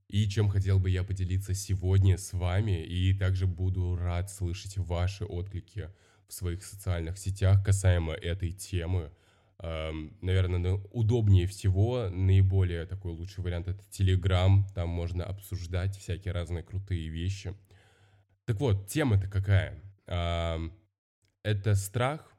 И 0.09 0.27
чем 0.27 0.49
хотел 0.49 0.77
бы 0.77 0.89
я 0.89 1.03
поделиться 1.05 1.53
сегодня 1.53 2.17
с 2.17 2.33
вами, 2.33 2.83
и 2.83 3.17
также 3.17 3.47
буду 3.47 3.95
рад 3.95 4.29
слышать 4.29 4.77
ваши 4.77 5.23
отклики 5.23 5.89
в 6.27 6.33
своих 6.33 6.65
социальных 6.65 7.17
сетях 7.17 7.63
касаемо 7.63 8.13
этой 8.13 8.51
темы– 8.51 9.11
Наверное, 9.61 10.73
удобнее 10.91 11.45
всего, 11.45 12.09
наиболее 12.09 12.85
такой 12.87 13.11
лучший 13.11 13.43
вариант 13.43 13.67
это 13.67 13.83
Telegram, 13.91 14.63
там 14.73 14.89
можно 14.89 15.23
обсуждать 15.23 15.95
всякие 15.97 16.33
разные 16.33 16.63
крутые 16.63 17.09
вещи. 17.09 17.53
Так 18.45 18.59
вот, 18.59 18.87
тема-то 18.87 19.27
какая? 19.27 19.79
Это 20.07 21.75
страх, 21.75 22.33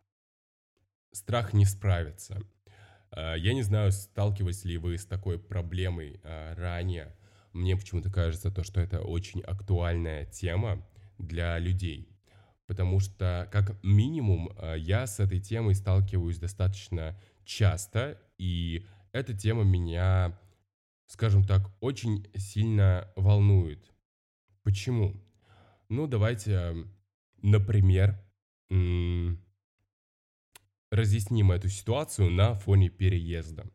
страх 1.12 1.52
не 1.52 1.64
справиться. 1.64 2.42
А, 3.12 3.34
я 3.34 3.52
не 3.52 3.62
знаю, 3.62 3.92
сталкивались 3.92 4.64
ли 4.64 4.78
вы 4.78 4.98
с 4.98 5.06
такой 5.06 5.38
проблемой 5.38 6.20
а, 6.24 6.54
ранее. 6.54 7.14
Мне 7.52 7.76
почему-то 7.76 8.10
кажется 8.10 8.50
то, 8.50 8.64
что 8.64 8.80
это 8.80 9.00
очень 9.00 9.42
актуальная 9.42 10.24
тема 10.24 10.86
для 11.18 11.58
людей 11.58 12.11
потому 12.72 13.00
что, 13.00 13.50
как 13.52 13.76
минимум, 13.84 14.50
э, 14.56 14.76
я 14.78 15.06
с 15.06 15.20
этой 15.20 15.40
темой 15.40 15.74
сталкиваюсь 15.74 16.38
достаточно 16.38 17.14
часто, 17.44 18.18
и 18.38 18.86
эта 19.12 19.36
тема 19.36 19.62
меня, 19.62 20.34
скажем 21.04 21.44
так, 21.44 21.70
очень 21.80 22.26
сильно 22.34 23.12
волнует. 23.14 23.92
Почему? 24.62 25.22
Ну, 25.90 26.06
давайте, 26.06 26.86
например, 27.42 28.18
разъясним 30.90 31.52
эту 31.52 31.68
ситуацию 31.68 32.30
на 32.30 32.54
фоне 32.54 32.88
переезда. 32.88 33.66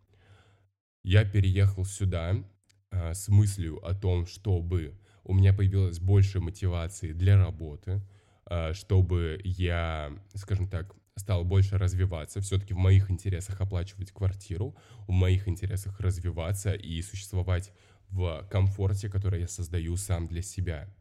Я 1.04 1.24
переехал 1.24 1.86
сюда 1.86 2.44
а, 2.89 3.13
с 3.13 3.27
мыслью 3.27 3.77
о 3.86 3.94
том, 3.94 4.25
чтобы 4.25 5.00
у 5.24 5.36
меня 5.36 5.54
появилась 5.54 6.00
больше 6.00 6.39
мотивации 6.39 7.12
для 7.12 7.38
работы, 7.38 8.01
чтобы 8.74 9.39
я, 9.44 10.12
скажем 10.36 10.68
так, 10.68 10.96
стал 11.16 11.44
больше 11.44 11.77
развиваться. 11.77 12.42
Все-таки 12.42 12.74
в 12.74 12.77
моих 12.77 13.10
интересах 13.12 13.60
оплачивать 13.62 14.12
квартиру, 14.12 14.75
в 15.08 15.12
моих 15.12 15.48
интересах 15.48 16.00
развиваться 16.00 16.74
и 16.74 17.01
существовать 17.01 17.74
в 18.10 18.48
комфорте, 18.50 19.10
который 19.10 19.42
я 19.42 19.48
создаю 19.48 19.98
сам 19.98 20.27
для 20.27 20.42
себя. 20.42 20.94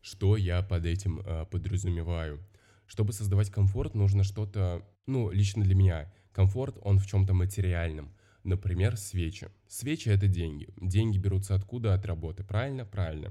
Что 0.00 0.36
я 0.36 0.62
под 0.62 0.86
этим 0.86 1.20
э, 1.20 1.46
подразумеваю? 1.50 2.44
Чтобы 2.86 3.12
создавать 3.12 3.50
комфорт, 3.50 3.94
нужно 3.94 4.24
что-то, 4.24 4.84
ну, 5.06 5.30
лично 5.30 5.62
для 5.62 5.74
меня, 5.74 6.12
комфорт, 6.32 6.76
он 6.82 6.98
в 6.98 7.06
чем-то 7.06 7.34
материальном. 7.34 8.12
Например, 8.42 8.96
свечи. 8.96 9.48
Свечи— 9.68 10.08
это 10.10 10.26
деньги. 10.26 10.68
Деньги 10.80 11.18
берутся 11.18 11.54
откуда? 11.54 11.92
От 11.94 12.06
работы. 12.06 12.42
Правильно? 12.42 12.86
Правильно. 12.86 13.30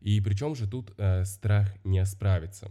И 0.00 0.20
причем 0.20 0.54
же 0.54 0.68
тут 0.68 0.92
э, 0.98 1.24
страх 1.24 1.74
не 1.84 2.04
справиться. 2.04 2.70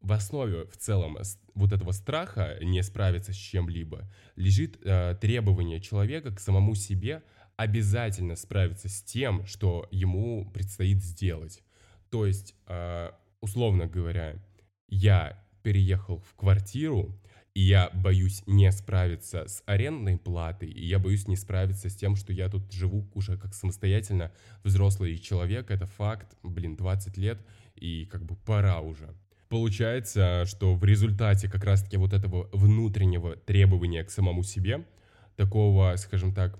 В 0.00 0.12
основе 0.12 0.66
в 0.66 0.76
целом 0.76 1.18
вот 1.54 1.72
этого 1.72 1.92
страха 1.92 2.58
не 2.60 2.82
справиться 2.82 3.32
с 3.32 3.36
чем-либо 3.36 4.08
лежит 4.36 4.78
э, 4.84 5.16
требование 5.20 5.80
человека 5.80 6.34
к 6.34 6.40
самому 6.40 6.74
себе 6.74 7.22
обязательно 7.56 8.36
справиться 8.36 8.88
с 8.88 9.02
тем, 9.02 9.46
что 9.46 9.88
ему 9.90 10.50
предстоит 10.52 11.02
сделать. 11.02 11.62
То 12.10 12.26
есть, 12.26 12.54
э, 12.66 13.10
условно 13.40 13.86
говоря, 13.86 14.36
я 14.88 15.42
переехал 15.62 16.20
в 16.20 16.34
квартиру, 16.34 17.18
и 17.54 17.62
я 17.62 17.90
боюсь 17.94 18.42
не 18.46 18.70
справиться 18.70 19.48
с 19.48 19.62
арендной 19.64 20.18
платой, 20.18 20.68
и 20.68 20.86
я 20.86 20.98
боюсь 20.98 21.26
не 21.26 21.36
справиться 21.36 21.88
с 21.88 21.96
тем, 21.96 22.14
что 22.14 22.32
я 22.32 22.50
тут 22.50 22.70
живу 22.70 23.10
уже 23.14 23.38
как 23.38 23.54
самостоятельно 23.54 24.30
взрослый 24.62 25.16
человек, 25.16 25.70
это 25.70 25.86
факт, 25.86 26.36
блин, 26.42 26.76
20 26.76 27.16
лет, 27.16 27.40
и 27.74 28.04
как 28.04 28.24
бы 28.26 28.36
пора 28.36 28.80
уже. 28.80 29.14
Получается, 29.48 30.44
что 30.46 30.74
в 30.74 30.84
результате 30.84 31.48
как 31.48 31.64
раз-таки 31.64 31.96
вот 31.96 32.12
этого 32.12 32.48
внутреннего 32.52 33.36
требования 33.36 34.02
к 34.02 34.10
самому 34.10 34.42
себе, 34.42 34.84
такого, 35.36 35.94
скажем 35.96 36.34
так, 36.34 36.58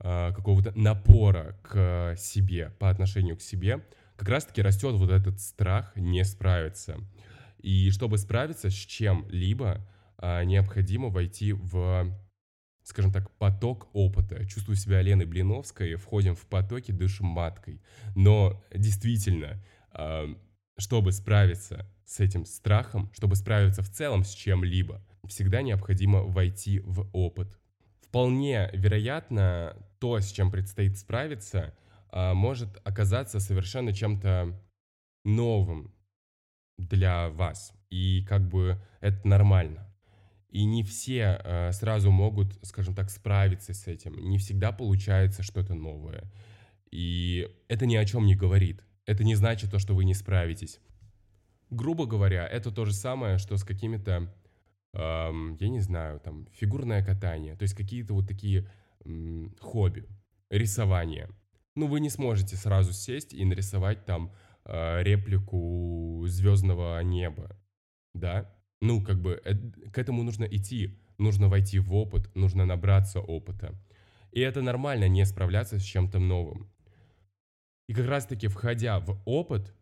а, 0.00 0.32
какого-то 0.32 0.72
напора 0.78 1.56
к 1.62 2.16
себе, 2.18 2.70
по 2.78 2.90
отношению 2.90 3.36
к 3.36 3.42
себе, 3.42 3.84
как 4.16 4.28
раз-таки 4.28 4.60
растет 4.60 4.94
вот 4.94 5.10
этот 5.10 5.40
страх 5.40 5.92
не 5.96 6.24
справиться. 6.24 6.98
И 7.58 7.90
чтобы 7.90 8.18
справиться 8.18 8.70
с 8.70 8.74
чем-либо, 8.74 9.86
а, 10.18 10.42
необходимо 10.44 11.08
войти 11.08 11.52
в, 11.52 12.12
скажем 12.82 13.12
так, 13.12 13.30
поток 13.38 13.88
опыта. 13.92 14.44
Чувствую 14.46 14.76
себя 14.76 15.00
Леной 15.00 15.26
Блиновской, 15.26 15.94
входим 15.94 16.34
в 16.34 16.46
потоки, 16.46 16.90
дышим 16.90 17.26
маткой. 17.26 17.80
Но 18.16 18.62
действительно, 18.74 19.62
а, 19.92 20.26
чтобы 20.76 21.12
справиться 21.12 21.86
с 22.04 22.20
этим 22.20 22.44
страхом, 22.44 23.10
чтобы 23.14 23.36
справиться 23.36 23.82
в 23.82 23.90
целом 23.90 24.24
с 24.24 24.30
чем-либо, 24.30 25.02
всегда 25.26 25.62
необходимо 25.62 26.22
войти 26.22 26.80
в 26.80 27.08
опыт. 27.12 27.58
Вполне 28.02 28.70
вероятно, 28.72 29.76
то, 29.98 30.20
с 30.20 30.30
чем 30.30 30.50
предстоит 30.50 30.98
справиться, 30.98 31.74
а, 32.10 32.34
может 32.34 32.80
оказаться 32.84 33.40
совершенно 33.40 33.92
чем-то 33.92 34.60
новым 35.24 35.94
для 36.78 37.28
вас. 37.30 37.72
И 37.90 38.24
как 38.28 38.48
бы 38.48 38.80
это 39.00 39.26
нормально. 39.26 39.90
И 40.50 40.64
не 40.64 40.84
все 40.84 41.40
э, 41.42 41.72
сразу 41.72 42.12
могут, 42.12 42.56
скажем 42.62 42.94
так, 42.94 43.10
справиться 43.10 43.74
с 43.74 43.88
этим. 43.88 44.16
Не 44.16 44.38
всегда 44.38 44.70
получается 44.70 45.42
что-то 45.42 45.74
новое. 45.74 46.30
И 46.92 47.48
это 47.66 47.86
ни 47.86 47.96
о 47.96 48.04
чем 48.04 48.24
не 48.26 48.36
говорит. 48.36 48.84
Это 49.06 49.24
не 49.24 49.34
значит 49.34 49.70
то, 49.70 49.78
что 49.78 49.94
вы 49.94 50.04
не 50.04 50.14
справитесь. 50.14 50.80
Грубо 51.70 52.06
говоря, 52.06 52.46
это 52.46 52.70
то 52.70 52.84
же 52.84 52.92
самое, 52.92 53.38
что 53.38 53.56
с 53.56 53.64
какими-то, 53.64 54.32
эм, 54.92 55.56
я 55.60 55.68
не 55.68 55.80
знаю, 55.80 56.20
там, 56.20 56.46
фигурное 56.52 57.04
катание. 57.04 57.56
То 57.56 57.64
есть 57.64 57.74
какие-то 57.74 58.14
вот 58.14 58.28
такие 58.28 58.70
эм, 59.04 59.54
хобби, 59.60 60.06
рисование. 60.50 61.28
Ну, 61.74 61.86
вы 61.86 62.00
не 62.00 62.10
сможете 62.10 62.56
сразу 62.56 62.92
сесть 62.92 63.34
и 63.34 63.44
нарисовать 63.44 64.04
там 64.06 64.32
э, 64.64 65.02
реплику 65.02 66.22
звездного 66.26 67.00
неба, 67.02 67.56
да? 68.14 68.54
Ну, 68.80 69.02
как 69.02 69.20
бы 69.20 69.40
э, 69.44 69.54
к 69.90 69.98
этому 69.98 70.22
нужно 70.22 70.44
идти, 70.44 70.98
нужно 71.18 71.48
войти 71.48 71.78
в 71.78 71.92
опыт, 71.94 72.34
нужно 72.36 72.64
набраться 72.64 73.20
опыта. 73.20 73.74
И 74.30 74.40
это 74.40 74.62
нормально 74.62 75.08
не 75.08 75.24
справляться 75.26 75.78
с 75.78 75.82
чем-то 75.82 76.18
новым. 76.18 76.70
И 77.86 77.94
как 77.94 78.06
раз-таки, 78.06 78.48
входя 78.48 78.98
в 78.98 79.20
опыт, 79.24 79.74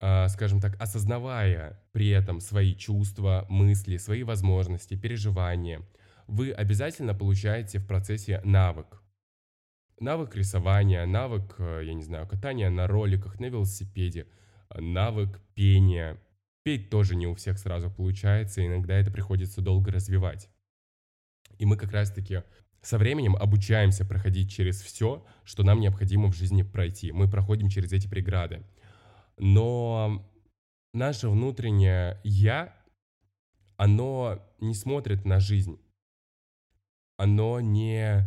э, 0.00 0.28
скажем 0.28 0.60
так, 0.60 0.80
осознавая 0.80 1.80
при 1.92 2.08
этом 2.08 2.40
свои 2.40 2.74
чувства, 2.74 3.46
мысли, 3.48 3.96
свои 3.96 4.22
возможности, 4.22 4.96
переживания, 4.96 5.82
вы 6.26 6.50
обязательно 6.52 7.14
получаете 7.14 7.78
в 7.78 7.86
процессе 7.86 8.40
навык. 8.44 9.02
Навык 10.00 10.34
рисования, 10.34 11.06
навык, 11.06 11.54
э, 11.58 11.82
я 11.84 11.94
не 11.94 12.02
знаю, 12.02 12.26
катания 12.26 12.70
на 12.70 12.88
роликах, 12.88 13.38
на 13.38 13.46
велосипеде, 13.46 14.26
навык 14.74 15.40
пения. 15.54 16.18
Петь 16.64 16.90
тоже 16.90 17.14
не 17.14 17.26
у 17.26 17.34
всех 17.34 17.58
сразу 17.58 17.90
получается, 17.90 18.66
иногда 18.66 18.94
это 18.94 19.12
приходится 19.12 19.60
долго 19.60 19.92
развивать. 19.92 20.48
И 21.58 21.66
мы 21.66 21.76
как 21.76 21.92
раз-таки 21.92 22.42
со 22.84 22.98
временем 22.98 23.34
обучаемся 23.36 24.04
проходить 24.04 24.52
через 24.52 24.82
все, 24.82 25.24
что 25.44 25.62
нам 25.62 25.80
необходимо 25.80 26.30
в 26.30 26.36
жизни 26.36 26.62
пройти. 26.62 27.12
Мы 27.12 27.30
проходим 27.30 27.70
через 27.70 27.92
эти 27.92 28.06
преграды. 28.06 28.62
Но 29.38 30.30
наше 30.92 31.30
внутреннее 31.30 32.20
«я», 32.24 32.76
оно 33.76 34.46
не 34.60 34.74
смотрит 34.74 35.24
на 35.24 35.40
жизнь. 35.40 35.80
Оно 37.16 37.60
не 37.60 38.24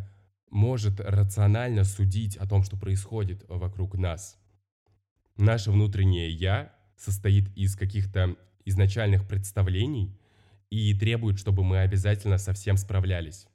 может 0.49 0.99
рационально 0.99 1.83
судить 1.83 2.35
о 2.37 2.47
том, 2.47 2.63
что 2.63 2.77
происходит 2.77 3.45
вокруг 3.47 3.95
нас. 3.95 4.39
Наше 5.35 5.71
внутреннее 5.71 6.31
«я» 6.31 6.73
состоит 6.95 7.55
из 7.55 7.75
каких-то 7.75 8.35
изначальных 8.65 9.27
представлений 9.27 10.19
и 10.71 10.97
требует, 10.97 11.37
чтобы 11.37 11.63
мы 11.63 11.79
обязательно 11.79 12.39
со 12.39 12.53
всем 12.53 12.75
справлялись. 12.75 13.47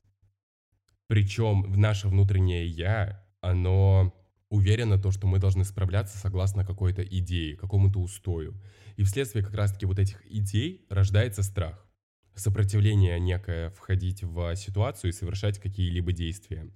Причем 1.13 1.65
в 1.65 1.77
наше 1.77 2.09
внутреннее 2.09 2.67
«я», 2.67 3.23
оно 3.43 4.15
уверено 4.49 4.97
то, 4.97 5.11
что 5.11 5.27
мы 5.27 5.39
должны 5.39 5.63
справляться 5.63 6.17
согласно 6.17 6.65
какой-то 6.65 7.03
идее, 7.03 7.55
какому-то 7.55 8.01
устою. 8.01 8.59
И 8.97 9.03
вследствие 9.03 9.45
как 9.45 9.53
раз-таки 9.53 9.85
вот 9.85 9.99
этих 9.99 10.25
идей 10.25 10.87
рождается 10.89 11.43
страх. 11.43 11.87
Сопротивление 12.35 13.21
некое 13.21 13.69
входить 13.73 14.23
в 14.23 14.57
ситуацию 14.57 15.11
и 15.11 15.13
совершать 15.13 15.59
какие-либо 15.59 16.13
действия. 16.13 16.71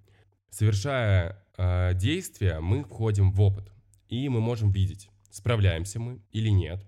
Совершая 0.51 1.43
э, 1.57 1.95
действия, 1.95 2.61
мы 2.61 2.85
входим 2.85 3.33
в 3.33 3.41
опыт. 3.41 3.73
И 4.11 4.29
мы 4.29 4.43
можем 4.43 4.71
видеть, 4.71 5.09
справляемся 5.31 5.99
мы 5.99 6.21
или 6.31 6.51
нет. 6.51 6.85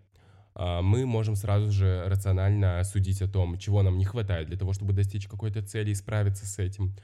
Э, 0.55 0.83
мы 0.83 1.07
можем 1.07 1.35
сразу 1.35 1.71
же 1.71 2.05
рационально 2.09 2.85
судить 2.85 3.23
о 3.23 3.27
том, 3.27 3.57
чего 3.57 3.83
нам 3.83 3.97
не 3.97 4.05
хватает 4.05 4.49
для 4.49 4.59
того, 4.59 4.75
чтобы 4.75 4.93
достичь 4.93 5.27
какой-то 5.29 5.63
цели 5.63 5.93
и 5.93 5.95
справиться 5.95 6.45
с 6.45 6.59
этим 6.59 6.95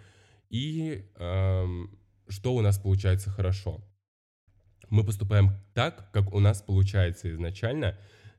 и 0.50 1.06
э, 1.16 1.66
что 2.28 2.54
у 2.54 2.60
нас 2.60 2.78
получается 2.78 3.30
хорошо. 3.30 3.80
Мы 4.90 5.04
поступаем 5.04 5.50
так, 5.74 6.10
как 6.12 6.32
у 6.32 6.40
нас 6.40 6.62
получается 6.62 7.30
изначально, 7.32 7.98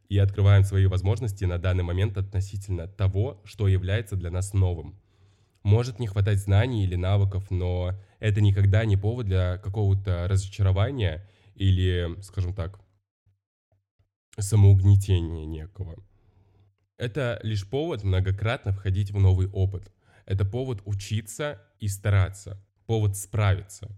и 0.09 0.17
открываем 0.17 0.63
свои 0.63 0.85
возможности 0.85 1.45
на 1.45 1.57
данный 1.57 1.83
момент 1.83 2.17
относительно 2.17 2.87
того, 2.87 3.41
что 3.43 3.67
является 3.67 4.15
для 4.15 4.29
нас 4.29 4.53
новым. 4.53 4.99
Может 5.63 5.99
не 5.99 6.07
хватать 6.07 6.37
знаний 6.37 6.83
или 6.83 6.95
навыков, 6.95 7.49
но 7.49 7.93
это 8.19 8.39
никогда 8.39 8.85
не 8.85 8.97
повод 8.97 9.25
для 9.25 9.57
какого-то 9.57 10.27
разочарования 10.27 11.27
или, 11.55 12.21
скажем 12.21 12.53
так, 12.53 12.79
самоугнетения 14.37 15.45
некого. 15.45 15.95
Это 16.97 17.39
лишь 17.43 17.67
повод 17.67 18.03
многократно 18.03 18.71
входить 18.71 19.11
в 19.11 19.19
новый 19.19 19.47
опыт. 19.47 19.91
Это 20.25 20.43
повод 20.43 20.81
учиться 20.85 21.61
и 21.79 21.87
стараться, 21.87 22.63
повод 22.85 23.15
справиться. 23.15 23.89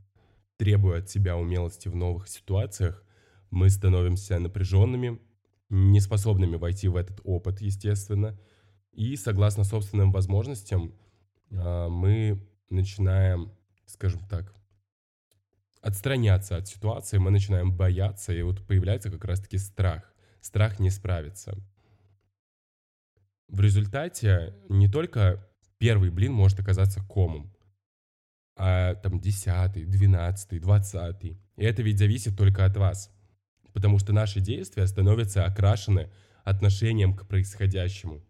Требуя 0.57 0.99
от 0.99 1.09
себя 1.09 1.37
умелости 1.37 1.87
в 1.87 1.95
новых 1.95 2.27
ситуациях, 2.27 3.03
мы 3.49 3.69
становимся 3.69 4.39
напряженными, 4.39 5.19
неспособными 5.69 6.55
войти 6.55 6.87
в 6.87 6.95
этот 6.95 7.21
опыт, 7.23 7.61
естественно, 7.61 8.37
и 8.91 9.15
согласно 9.15 9.63
собственным 9.63 10.11
возможностям 10.11 10.93
а, 11.51 11.87
мы 11.87 12.45
начинаем, 12.69 13.53
скажем 13.85 14.27
так, 14.27 14.53
отстраняться 15.81 16.57
от 16.57 16.67
ситуации, 16.67 17.17
мы 17.17 17.31
начинаем 17.31 17.75
бояться, 17.75 18.33
и 18.33 18.41
вот 18.41 18.65
появляется 18.65 19.11
как 19.11 19.23
раз-таки 19.23 19.57
страх. 19.57 20.11
Страх 20.41 20.79
не 20.79 20.89
справиться. 20.89 21.57
В 23.47 23.61
результате 23.61 24.55
не 24.67 24.89
только 24.89 25.46
первый 25.77 26.09
блин 26.09 26.33
может 26.33 26.59
оказаться 26.59 27.03
комом, 27.03 27.53
а 28.55 28.95
там 28.95 29.19
десятый, 29.19 29.85
двенадцатый, 29.85 30.59
двадцатый. 30.59 31.39
И 31.57 31.63
это 31.63 31.83
ведь 31.83 31.99
зависит 31.99 32.37
только 32.37 32.65
от 32.65 32.75
вас. 32.77 33.11
Потому 33.73 33.99
что 33.99 34.13
наши 34.13 34.39
действия 34.39 34.87
становятся 34.87 35.45
окрашены 35.45 36.11
отношением 36.43 37.15
к 37.15 37.27
происходящему. 37.27 38.23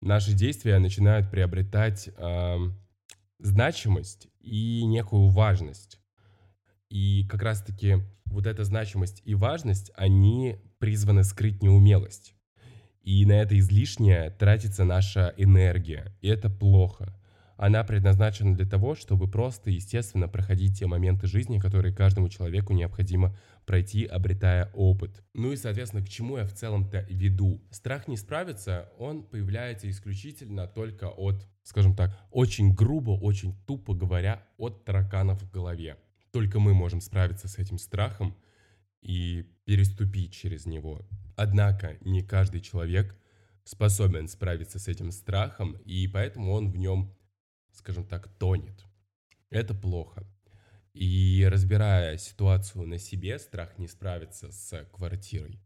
Наши 0.00 0.32
действия 0.32 0.78
начинают 0.78 1.30
приобретать 1.30 2.08
э, 2.08 2.56
значимость 3.38 4.28
и 4.40 4.84
некую 4.84 5.28
важность. 5.28 6.00
И 6.88 7.26
как 7.28 7.42
раз-таки 7.42 7.98
вот 8.26 8.46
эта 8.46 8.64
значимость 8.64 9.22
и 9.24 9.34
важность, 9.34 9.90
они 9.96 10.58
призваны 10.78 11.24
скрыть 11.24 11.62
неумелость. 11.62 12.35
И 13.06 13.24
на 13.24 13.34
это 13.34 13.56
излишнее 13.56 14.30
тратится 14.30 14.84
наша 14.84 15.32
энергия. 15.36 16.12
И 16.22 16.28
это 16.28 16.50
плохо. 16.50 17.16
Она 17.56 17.84
предназначена 17.84 18.56
для 18.56 18.66
того, 18.66 18.96
чтобы 18.96 19.30
просто, 19.30 19.70
естественно, 19.70 20.26
проходить 20.26 20.80
те 20.80 20.88
моменты 20.88 21.28
жизни, 21.28 21.60
которые 21.60 21.94
каждому 21.94 22.28
человеку 22.28 22.72
необходимо 22.72 23.38
пройти, 23.64 24.04
обретая 24.04 24.72
опыт. 24.74 25.22
Ну 25.34 25.52
и, 25.52 25.56
соответственно, 25.56 26.04
к 26.04 26.08
чему 26.08 26.36
я 26.36 26.46
в 26.46 26.52
целом-то 26.52 27.06
веду? 27.08 27.62
Страх 27.70 28.08
не 28.08 28.16
справиться, 28.16 28.88
он 28.98 29.22
появляется 29.22 29.88
исключительно 29.88 30.66
только 30.66 31.08
от, 31.08 31.46
скажем 31.62 31.94
так, 31.94 32.18
очень 32.32 32.74
грубо, 32.74 33.12
очень 33.12 33.54
тупо 33.66 33.94
говоря, 33.94 34.42
от 34.58 34.84
тараканов 34.84 35.40
в 35.40 35.50
голове. 35.52 35.96
Только 36.32 36.58
мы 36.58 36.74
можем 36.74 37.00
справиться 37.00 37.46
с 37.46 37.56
этим 37.58 37.78
страхом 37.78 38.34
и 39.06 39.44
переступить 39.64 40.32
через 40.32 40.66
него. 40.66 41.06
Однако 41.36 41.96
не 42.00 42.22
каждый 42.22 42.60
человек 42.60 43.16
способен 43.62 44.26
справиться 44.26 44.80
с 44.80 44.88
этим 44.88 45.12
страхом, 45.12 45.76
и 45.84 46.08
поэтому 46.08 46.52
он 46.52 46.70
в 46.70 46.76
нем, 46.76 47.14
скажем 47.72 48.04
так, 48.04 48.26
тонет. 48.36 48.84
Это 49.48 49.74
плохо. 49.74 50.26
И 50.92 51.46
разбирая 51.48 52.18
ситуацию 52.18 52.86
на 52.86 52.98
себе, 52.98 53.38
страх 53.38 53.78
не 53.78 53.86
справиться 53.86 54.50
с 54.50 54.84
квартирой, 54.92 55.60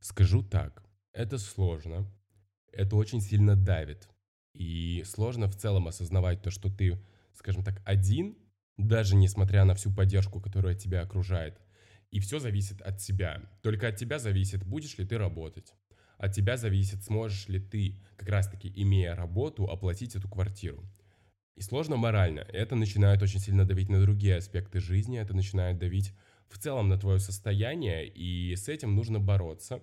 скажу 0.00 0.42
так, 0.42 0.82
это 1.12 1.36
сложно, 1.36 2.10
это 2.72 2.96
очень 2.96 3.20
сильно 3.20 3.56
давит. 3.56 4.08
И 4.54 5.02
сложно 5.04 5.48
в 5.48 5.56
целом 5.56 5.86
осознавать 5.86 6.40
то, 6.40 6.50
что 6.50 6.70
ты, 6.70 6.98
скажем 7.34 7.62
так, 7.62 7.82
один 7.84 8.38
даже 8.78 9.16
несмотря 9.16 9.64
на 9.64 9.74
всю 9.74 9.92
поддержку, 9.92 10.40
которая 10.40 10.74
тебя 10.74 11.02
окружает. 11.02 11.60
И 12.10 12.20
все 12.20 12.38
зависит 12.38 12.80
от 12.82 12.98
тебя. 12.98 13.42
Только 13.62 13.88
от 13.88 13.96
тебя 13.96 14.18
зависит, 14.18 14.64
будешь 14.64 14.96
ли 14.98 15.06
ты 15.06 15.18
работать. 15.18 15.74
От 16.18 16.32
тебя 16.32 16.56
зависит, 16.56 17.02
сможешь 17.04 17.48
ли 17.48 17.60
ты, 17.60 18.00
как 18.16 18.28
раз-таки 18.28 18.72
имея 18.74 19.14
работу, 19.14 19.68
оплатить 19.68 20.16
эту 20.16 20.28
квартиру. 20.28 20.84
И 21.56 21.62
сложно 21.62 21.96
морально. 21.96 22.40
Это 22.40 22.74
начинает 22.74 23.22
очень 23.22 23.40
сильно 23.40 23.66
давить 23.66 23.88
на 23.88 24.00
другие 24.00 24.36
аспекты 24.36 24.80
жизни, 24.80 25.18
это 25.18 25.34
начинает 25.34 25.78
давить 25.78 26.12
в 26.48 26.58
целом 26.58 26.88
на 26.88 26.98
твое 26.98 27.18
состояние, 27.18 28.06
и 28.06 28.54
с 28.54 28.68
этим 28.68 28.94
нужно 28.94 29.18
бороться. 29.20 29.82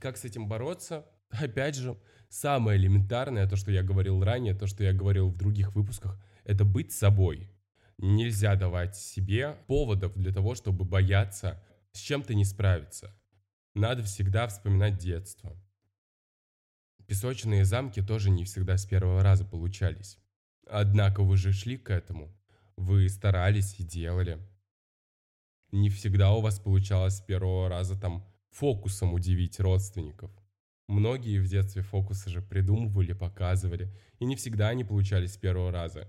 Как 0.00 0.16
с 0.16 0.24
этим 0.24 0.48
бороться? 0.48 1.06
Опять 1.30 1.76
же, 1.76 1.98
самое 2.28 2.78
элементарное, 2.78 3.48
то, 3.48 3.56
что 3.56 3.70
я 3.70 3.82
говорил 3.82 4.22
ранее, 4.22 4.54
то, 4.54 4.66
что 4.66 4.84
я 4.84 4.92
говорил 4.92 5.28
в 5.28 5.36
других 5.36 5.74
выпусках, 5.74 6.18
это 6.44 6.64
быть 6.64 6.92
собой. 6.92 7.48
Нельзя 7.98 8.56
давать 8.56 8.96
себе 8.96 9.56
поводов 9.66 10.14
для 10.14 10.32
того, 10.32 10.54
чтобы 10.54 10.84
бояться 10.84 11.62
с 11.92 11.98
чем-то 11.98 12.34
не 12.34 12.44
справиться. 12.44 13.14
Надо 13.74 14.02
всегда 14.02 14.46
вспоминать 14.46 14.98
детство. 14.98 15.56
Песочные 17.06 17.64
замки 17.64 18.00
тоже 18.00 18.30
не 18.30 18.44
всегда 18.44 18.76
с 18.76 18.86
первого 18.86 19.22
раза 19.22 19.44
получались. 19.44 20.18
Однако 20.66 21.22
вы 21.22 21.36
же 21.36 21.52
шли 21.52 21.76
к 21.76 21.90
этому. 21.90 22.34
Вы 22.76 23.08
старались 23.08 23.78
и 23.78 23.84
делали. 23.84 24.38
Не 25.70 25.90
всегда 25.90 26.32
у 26.32 26.40
вас 26.40 26.58
получалось 26.58 27.16
с 27.16 27.20
первого 27.20 27.68
раза 27.68 28.00
там 28.00 28.24
фокусом 28.50 29.12
удивить 29.12 29.60
родственников. 29.60 30.30
Многие 30.86 31.40
в 31.40 31.48
детстве 31.48 31.82
фокусы 31.82 32.30
же 32.30 32.42
придумывали, 32.42 33.12
показывали, 33.12 33.92
и 34.18 34.24
не 34.24 34.36
всегда 34.36 34.68
они 34.68 34.84
получались 34.84 35.34
с 35.34 35.36
первого 35.36 35.72
раза. 35.72 36.08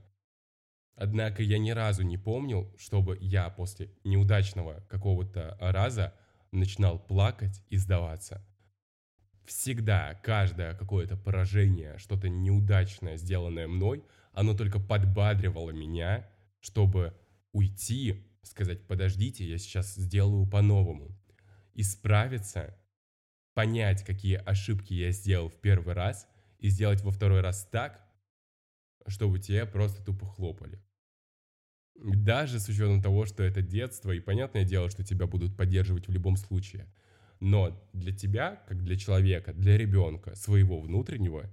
Однако 0.95 1.43
я 1.43 1.57
ни 1.57 1.71
разу 1.71 2.03
не 2.03 2.17
помнил, 2.17 2.73
чтобы 2.77 3.17
я 3.19 3.49
после 3.49 3.91
неудачного 4.03 4.85
какого-то 4.89 5.57
раза 5.59 6.13
начинал 6.51 6.99
плакать 6.99 7.61
и 7.69 7.77
сдаваться. 7.77 8.45
Всегда 9.45 10.15
каждое 10.23 10.73
какое-то 10.73 11.17
поражение, 11.17 11.97
что-то 11.97 12.29
неудачное, 12.29 13.17
сделанное 13.17 13.67
мной, 13.67 14.03
оно 14.31 14.55
только 14.55 14.79
подбадривало 14.79 15.71
меня, 15.71 16.27
чтобы 16.59 17.13
уйти, 17.51 18.25
сказать, 18.41 18.87
подождите, 18.87 19.47
я 19.47 19.57
сейчас 19.57 19.95
сделаю 19.95 20.47
по-новому. 20.47 21.15
Исправиться, 21.73 22.75
понять, 23.53 24.03
какие 24.03 24.37
ошибки 24.37 24.93
я 24.93 25.11
сделал 25.11 25.49
в 25.49 25.59
первый 25.59 25.93
раз, 25.93 26.27
и 26.59 26.69
сделать 26.69 27.01
во 27.01 27.11
второй 27.11 27.41
раз 27.41 27.67
так, 27.71 28.01
чтобы 29.07 29.39
тебе 29.39 29.65
просто 29.65 30.03
тупо 30.03 30.25
хлопали. 30.25 30.81
Даже 31.95 32.59
с 32.59 32.67
учетом 32.67 33.01
того, 33.01 33.25
что 33.25 33.43
это 33.43 33.61
детство, 33.61 34.11
и 34.11 34.19
понятное 34.19 34.65
дело, 34.65 34.89
что 34.89 35.03
тебя 35.03 35.27
будут 35.27 35.55
поддерживать 35.55 36.07
в 36.07 36.11
любом 36.11 36.35
случае. 36.35 36.87
Но 37.39 37.81
для 37.93 38.13
тебя, 38.13 38.63
как 38.67 38.83
для 38.83 38.97
человека, 38.97 39.53
для 39.53 39.77
ребенка, 39.77 40.35
своего 40.35 40.79
внутреннего, 40.79 41.49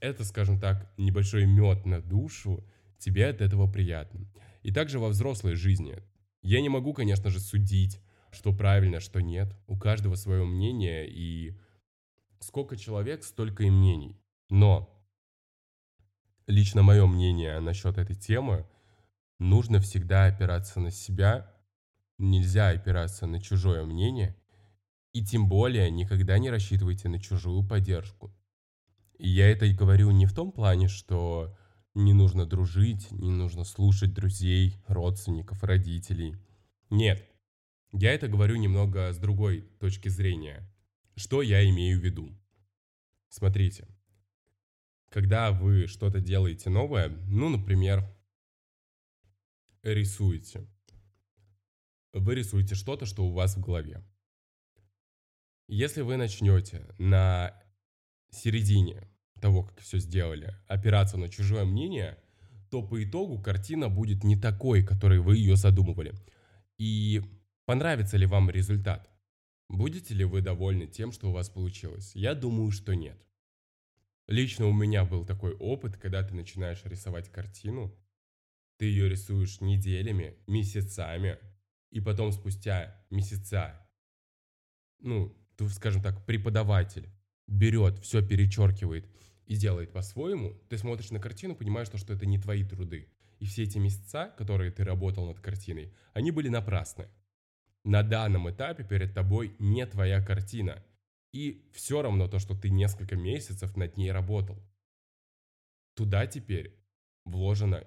это, 0.00 0.24
скажем 0.24 0.58
так, 0.58 0.92
небольшой 0.96 1.46
мед 1.46 1.86
на 1.86 2.00
душу, 2.00 2.64
тебе 2.98 3.28
от 3.28 3.40
этого 3.40 3.70
приятно. 3.70 4.26
И 4.62 4.72
также 4.72 4.98
во 4.98 5.08
взрослой 5.08 5.54
жизни. 5.54 5.98
Я 6.42 6.60
не 6.60 6.68
могу, 6.68 6.92
конечно 6.92 7.30
же, 7.30 7.38
судить, 7.40 8.00
что 8.32 8.52
правильно, 8.52 9.00
что 9.00 9.20
нет. 9.20 9.54
У 9.66 9.78
каждого 9.78 10.16
свое 10.16 10.44
мнение, 10.44 11.08
и 11.08 11.56
сколько 12.40 12.76
человек, 12.76 13.22
столько 13.22 13.64
и 13.64 13.70
мнений. 13.70 14.20
Но 14.50 14.88
лично 16.46 16.82
мое 16.82 17.06
мнение 17.06 17.60
насчет 17.60 17.98
этой 17.98 18.16
темы, 18.16 18.66
нужно 19.42 19.80
всегда 19.80 20.26
опираться 20.26 20.80
на 20.80 20.90
себя, 20.90 21.52
нельзя 22.18 22.70
опираться 22.70 23.26
на 23.26 23.40
чужое 23.40 23.84
мнение, 23.84 24.36
и 25.12 25.24
тем 25.24 25.48
более 25.48 25.90
никогда 25.90 26.38
не 26.38 26.50
рассчитывайте 26.50 27.08
на 27.08 27.20
чужую 27.20 27.66
поддержку. 27.66 28.34
И 29.18 29.28
я 29.28 29.50
это 29.50 29.66
и 29.66 29.74
говорю 29.74 30.10
не 30.10 30.26
в 30.26 30.32
том 30.32 30.52
плане, 30.52 30.88
что 30.88 31.56
не 31.94 32.14
нужно 32.14 32.46
дружить, 32.46 33.10
не 33.10 33.30
нужно 33.30 33.64
слушать 33.64 34.14
друзей, 34.14 34.76
родственников, 34.86 35.62
родителей. 35.62 36.36
Нет, 36.88 37.28
я 37.92 38.14
это 38.14 38.28
говорю 38.28 38.56
немного 38.56 39.12
с 39.12 39.18
другой 39.18 39.62
точки 39.78 40.08
зрения. 40.08 40.66
Что 41.14 41.42
я 41.42 41.68
имею 41.68 42.00
в 42.00 42.04
виду? 42.04 42.30
Смотрите, 43.28 43.86
когда 45.10 45.52
вы 45.52 45.86
что-то 45.86 46.20
делаете 46.20 46.70
новое, 46.70 47.08
ну, 47.26 47.50
например, 47.50 48.08
рисуете. 49.82 50.66
Вы 52.12 52.34
рисуете 52.34 52.74
что-то, 52.74 53.06
что 53.06 53.24
у 53.24 53.32
вас 53.32 53.56
в 53.56 53.60
голове. 53.60 54.02
Если 55.68 56.02
вы 56.02 56.16
начнете 56.16 56.86
на 56.98 57.58
середине 58.30 59.08
того, 59.40 59.64
как 59.64 59.80
все 59.80 59.98
сделали, 59.98 60.54
опираться 60.68 61.16
на 61.16 61.28
чужое 61.28 61.64
мнение, 61.64 62.18
то 62.70 62.82
по 62.82 63.02
итогу 63.02 63.40
картина 63.40 63.88
будет 63.88 64.24
не 64.24 64.36
такой, 64.36 64.84
которой 64.84 65.18
вы 65.18 65.36
ее 65.36 65.56
задумывали. 65.56 66.14
И 66.78 67.22
понравится 67.64 68.16
ли 68.16 68.26
вам 68.26 68.50
результат? 68.50 69.10
Будете 69.68 70.14
ли 70.14 70.24
вы 70.24 70.42
довольны 70.42 70.86
тем, 70.86 71.12
что 71.12 71.30
у 71.30 71.32
вас 71.32 71.48
получилось? 71.48 72.12
Я 72.14 72.34
думаю, 72.34 72.70
что 72.70 72.94
нет. 72.94 73.18
Лично 74.28 74.66
у 74.66 74.72
меня 74.72 75.04
был 75.04 75.24
такой 75.24 75.54
опыт, 75.54 75.96
когда 75.96 76.22
ты 76.22 76.34
начинаешь 76.34 76.82
рисовать 76.84 77.30
картину, 77.30 77.94
ты 78.82 78.86
ее 78.86 79.08
рисуешь 79.08 79.60
неделями, 79.60 80.34
месяцами, 80.48 81.38
и 81.92 82.00
потом 82.00 82.32
спустя 82.32 83.00
месяца, 83.10 83.80
ну, 84.98 85.32
скажем 85.68 86.02
так, 86.02 86.26
преподаватель 86.26 87.08
берет, 87.46 88.00
все 88.00 88.26
перечеркивает 88.26 89.08
и 89.46 89.54
делает 89.54 89.92
по-своему, 89.92 90.54
ты 90.68 90.78
смотришь 90.78 91.12
на 91.12 91.20
картину, 91.20 91.54
понимаешь, 91.54 91.86
что 91.94 92.12
это 92.12 92.26
не 92.26 92.40
твои 92.40 92.64
труды. 92.64 93.08
И 93.38 93.46
все 93.46 93.62
эти 93.62 93.78
месяца, 93.78 94.34
которые 94.36 94.72
ты 94.72 94.82
работал 94.82 95.26
над 95.26 95.38
картиной, 95.38 95.94
они 96.12 96.32
были 96.32 96.48
напрасны. 96.48 97.06
На 97.84 98.02
данном 98.02 98.50
этапе 98.50 98.82
перед 98.82 99.14
тобой 99.14 99.54
не 99.60 99.86
твоя 99.86 100.20
картина– 100.20 100.84
и 101.32 101.70
все 101.72 102.02
равно 102.02 102.26
то, 102.28 102.40
что 102.40 102.54
ты 102.54 102.68
несколько 102.68 103.16
месяцев 103.16 103.76
над 103.76 103.96
ней 103.96 104.12
работал. 104.12 104.58
Туда 105.94 106.26
теперь 106.26 106.76
вложена 107.24 107.86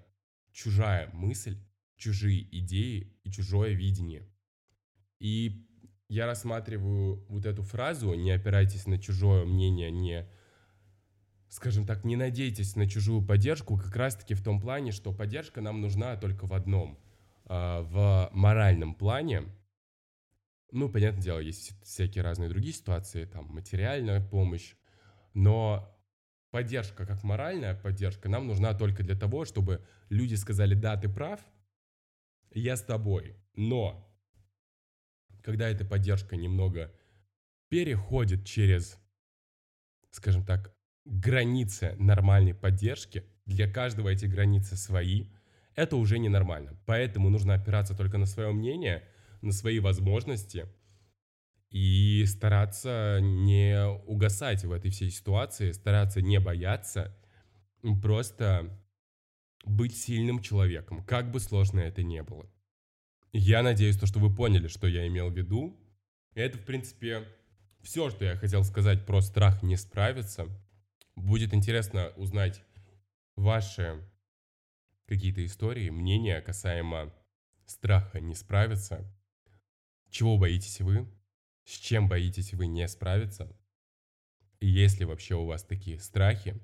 чужая 0.56 1.10
мысль, 1.14 1.62
чужие 1.98 2.42
идеи 2.60 3.14
и 3.24 3.32
чужое 3.32 3.74
видение. 3.74 4.28
И 5.20 5.68
я 6.08 6.26
рассматриваю 6.26 7.26
вот 7.28 7.46
эту 7.46 7.62
фразу 7.62 8.14
«не 8.14 8.32
опирайтесь 8.32 8.88
на 8.88 8.98
чужое 8.98 9.46
мнение, 9.46 9.92
не 9.92 10.28
скажем 11.50 11.86
так, 11.86 12.04
не 12.04 12.16
надейтесь 12.16 12.76
на 12.76 12.90
чужую 12.90 13.22
поддержку 13.26 13.78
как 13.78 13.96
раз-таки 13.96 14.34
в 14.34 14.44
том 14.44 14.60
плане, 14.60 14.92
что 14.92 15.14
поддержка 15.14 15.62
нам 15.62 15.80
нужна 15.82 16.16
только 16.18 16.48
в 16.48 16.54
одном. 16.54 17.00
А, 17.46 17.82
в 17.82 18.30
моральном 18.34 18.96
плане, 18.96 19.44
ну, 20.72 20.90
понятное 20.90 21.22
дело, 21.22 21.40
есть 21.40 21.82
всякие 21.84 22.24
разные 22.24 22.50
другие 22.50 22.74
ситуации, 22.74 23.26
там, 23.26 23.46
материальная 23.46 24.20
помощь, 24.20 24.76
но 25.34 25.95
поддержка, 26.56 27.06
как 27.06 27.22
моральная 27.26 27.76
поддержка, 27.76 28.30
нам 28.30 28.48
нужна 28.48 28.74
только 28.74 29.04
для 29.04 29.18
того, 29.18 29.44
чтобы 29.44 29.86
люди 30.08 30.36
сказали, 30.36 30.74
да, 30.74 30.96
ты 30.96 31.10
прав, 31.10 31.42
я 32.52 32.78
с 32.78 32.82
тобой. 32.82 33.36
Но, 33.56 34.10
когда 35.44 35.68
эта 35.68 35.84
поддержка 35.84 36.38
немного 36.38 36.94
переходит 37.68 38.46
через, 38.46 38.98
скажем 40.12 40.46
так, 40.46 40.74
границы 41.04 41.94
нормальной 42.00 42.54
поддержки, 42.54 43.26
для 43.46 43.70
каждого 43.70 44.08
эти 44.08 44.26
границы 44.26 44.78
свои, 44.78 45.28
это 45.76 45.98
уже 45.98 46.20
ненормально. 46.20 46.80
Поэтому 46.86 47.30
нужно 47.30 47.56
опираться 47.56 47.98
только 47.98 48.18
на 48.18 48.26
свое 48.26 48.54
мнение, 48.54 49.04
на 49.42 49.52
свои 49.52 49.80
возможности 49.80 50.70
и 51.76 52.24
стараться 52.26 53.20
не 53.22 53.86
угасать 54.06 54.64
в 54.64 54.72
этой 54.72 54.92
всей 54.92 55.12
ситуации, 55.12 55.74
стараться 55.74 56.22
не 56.22 56.40
бояться, 56.40 57.14
просто 58.02 58.82
быть 59.66 59.98
сильным 59.98 60.42
человеком, 60.42 61.04
как 61.04 61.32
бы 61.32 61.42
сложно 61.42 61.82
это 61.82 62.02
ни 62.02 62.22
было. 62.22 62.50
Я 63.34 63.62
надеюсь, 63.62 63.98
то, 63.98 64.06
что 64.06 64.20
вы 64.20 64.34
поняли, 64.34 64.70
что 64.70 64.88
я 64.88 65.06
имел 65.06 65.30
в 65.30 65.38
виду. 65.38 65.78
Это, 66.34 66.58
в 66.58 66.64
принципе, 66.64 67.28
все, 67.82 68.10
что 68.10 68.24
я 68.24 68.38
хотел 68.38 68.64
сказать 68.64 69.06
про 69.06 69.20
страх 69.20 69.62
не 69.62 69.76
справиться. 69.76 70.48
Будет 71.18 71.54
интересно 71.54 72.14
узнать 72.16 72.64
ваши 73.36 74.02
какие-то 75.08 75.46
истории, 75.46 75.90
мнения 75.90 76.40
касаемо 76.40 77.14
страха 77.66 78.22
не 78.22 78.34
справиться. 78.34 79.04
Чего 80.10 80.38
боитесь 80.38 80.80
вы? 80.80 81.06
С 81.66 81.78
чем 81.80 82.08
боитесь 82.08 82.54
вы 82.54 82.68
не 82.68 82.88
справиться? 82.88 83.54
И 84.60 84.68
есть 84.68 85.00
ли 85.00 85.06
вообще 85.06 85.36
у 85.36 85.46
вас 85.46 85.64
такие 85.64 86.00
страхи? 86.00 86.62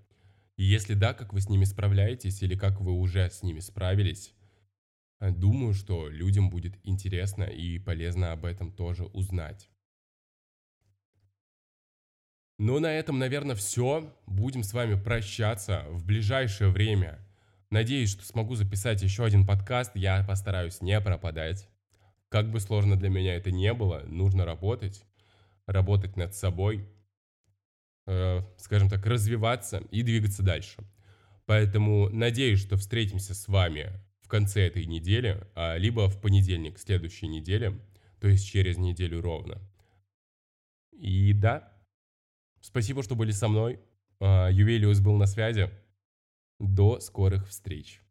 И 0.58 0.64
если 0.64 0.94
да, 0.94 1.14
как 1.14 1.34
вы 1.34 1.42
с 1.42 1.50
ними 1.50 1.66
справляетесь 1.66 2.42
или 2.44 2.56
как 2.56 2.80
вы 2.80 2.94
уже 2.94 3.30
с 3.30 3.42
ними 3.42 3.60
справились? 3.60 4.34
Думаю, 5.20 5.74
что 5.74 6.08
людям 6.08 6.50
будет 6.50 6.80
интересно 6.84 7.44
и 7.44 7.80
полезно 7.80 8.32
об 8.32 8.46
этом 8.46 8.72
тоже 8.72 9.06
узнать. 9.06 9.70
Ну, 12.60 12.80
на 12.80 12.94
этом, 12.94 13.18
наверное, 13.18 13.56
все. 13.56 14.16
Будем 14.28 14.62
с 14.62 14.74
вами 14.74 14.94
прощаться 14.94 15.86
в 15.90 16.06
ближайшее 16.06 16.70
время. 16.70 17.20
Надеюсь, 17.72 18.12
что 18.12 18.24
смогу 18.24 18.54
записать 18.54 19.02
еще 19.02 19.26
один 19.26 19.48
подкаст. 19.48 19.96
Я 19.96 20.24
постараюсь 20.24 20.82
не 20.82 21.02
пропадать. 21.02 21.71
Как 22.32 22.50
бы 22.50 22.60
сложно 22.60 22.98
для 22.98 23.10
меня 23.10 23.36
это 23.36 23.52
не 23.52 23.74
было, 23.74 24.04
нужно 24.08 24.46
работать. 24.46 25.04
Работать 25.68 26.18
над 26.18 26.34
собой. 26.34 26.90
Э, 28.08 28.42
скажем 28.58 28.90
так, 28.90 29.06
развиваться 29.06 29.84
и 29.92 30.02
двигаться 30.02 30.42
дальше. 30.42 30.84
Поэтому 31.46 32.10
надеюсь, 32.10 32.62
что 32.62 32.78
встретимся 32.78 33.36
с 33.36 33.48
вами 33.48 33.92
в 34.22 34.28
конце 34.28 34.66
этой 34.66 34.86
недели, 34.86 35.46
а, 35.54 35.78
либо 35.78 36.10
в 36.10 36.20
понедельник 36.20 36.80
следующей 36.80 37.28
недели, 37.28 37.80
то 38.20 38.28
есть 38.28 38.48
через 38.48 38.78
неделю 38.78 39.22
ровно. 39.22 39.60
И 40.92 41.34
да, 41.34 41.72
Спасибо, 42.62 43.02
что 43.02 43.16
были 43.16 43.32
со 43.32 43.48
мной. 43.48 43.80
А, 44.20 44.50
Ювелиус 44.50 45.00
был 45.00 45.18
на 45.18 45.26
связи. 45.26 45.70
До 46.60 47.00
скорых 47.00 47.50
встреч. 47.50 48.02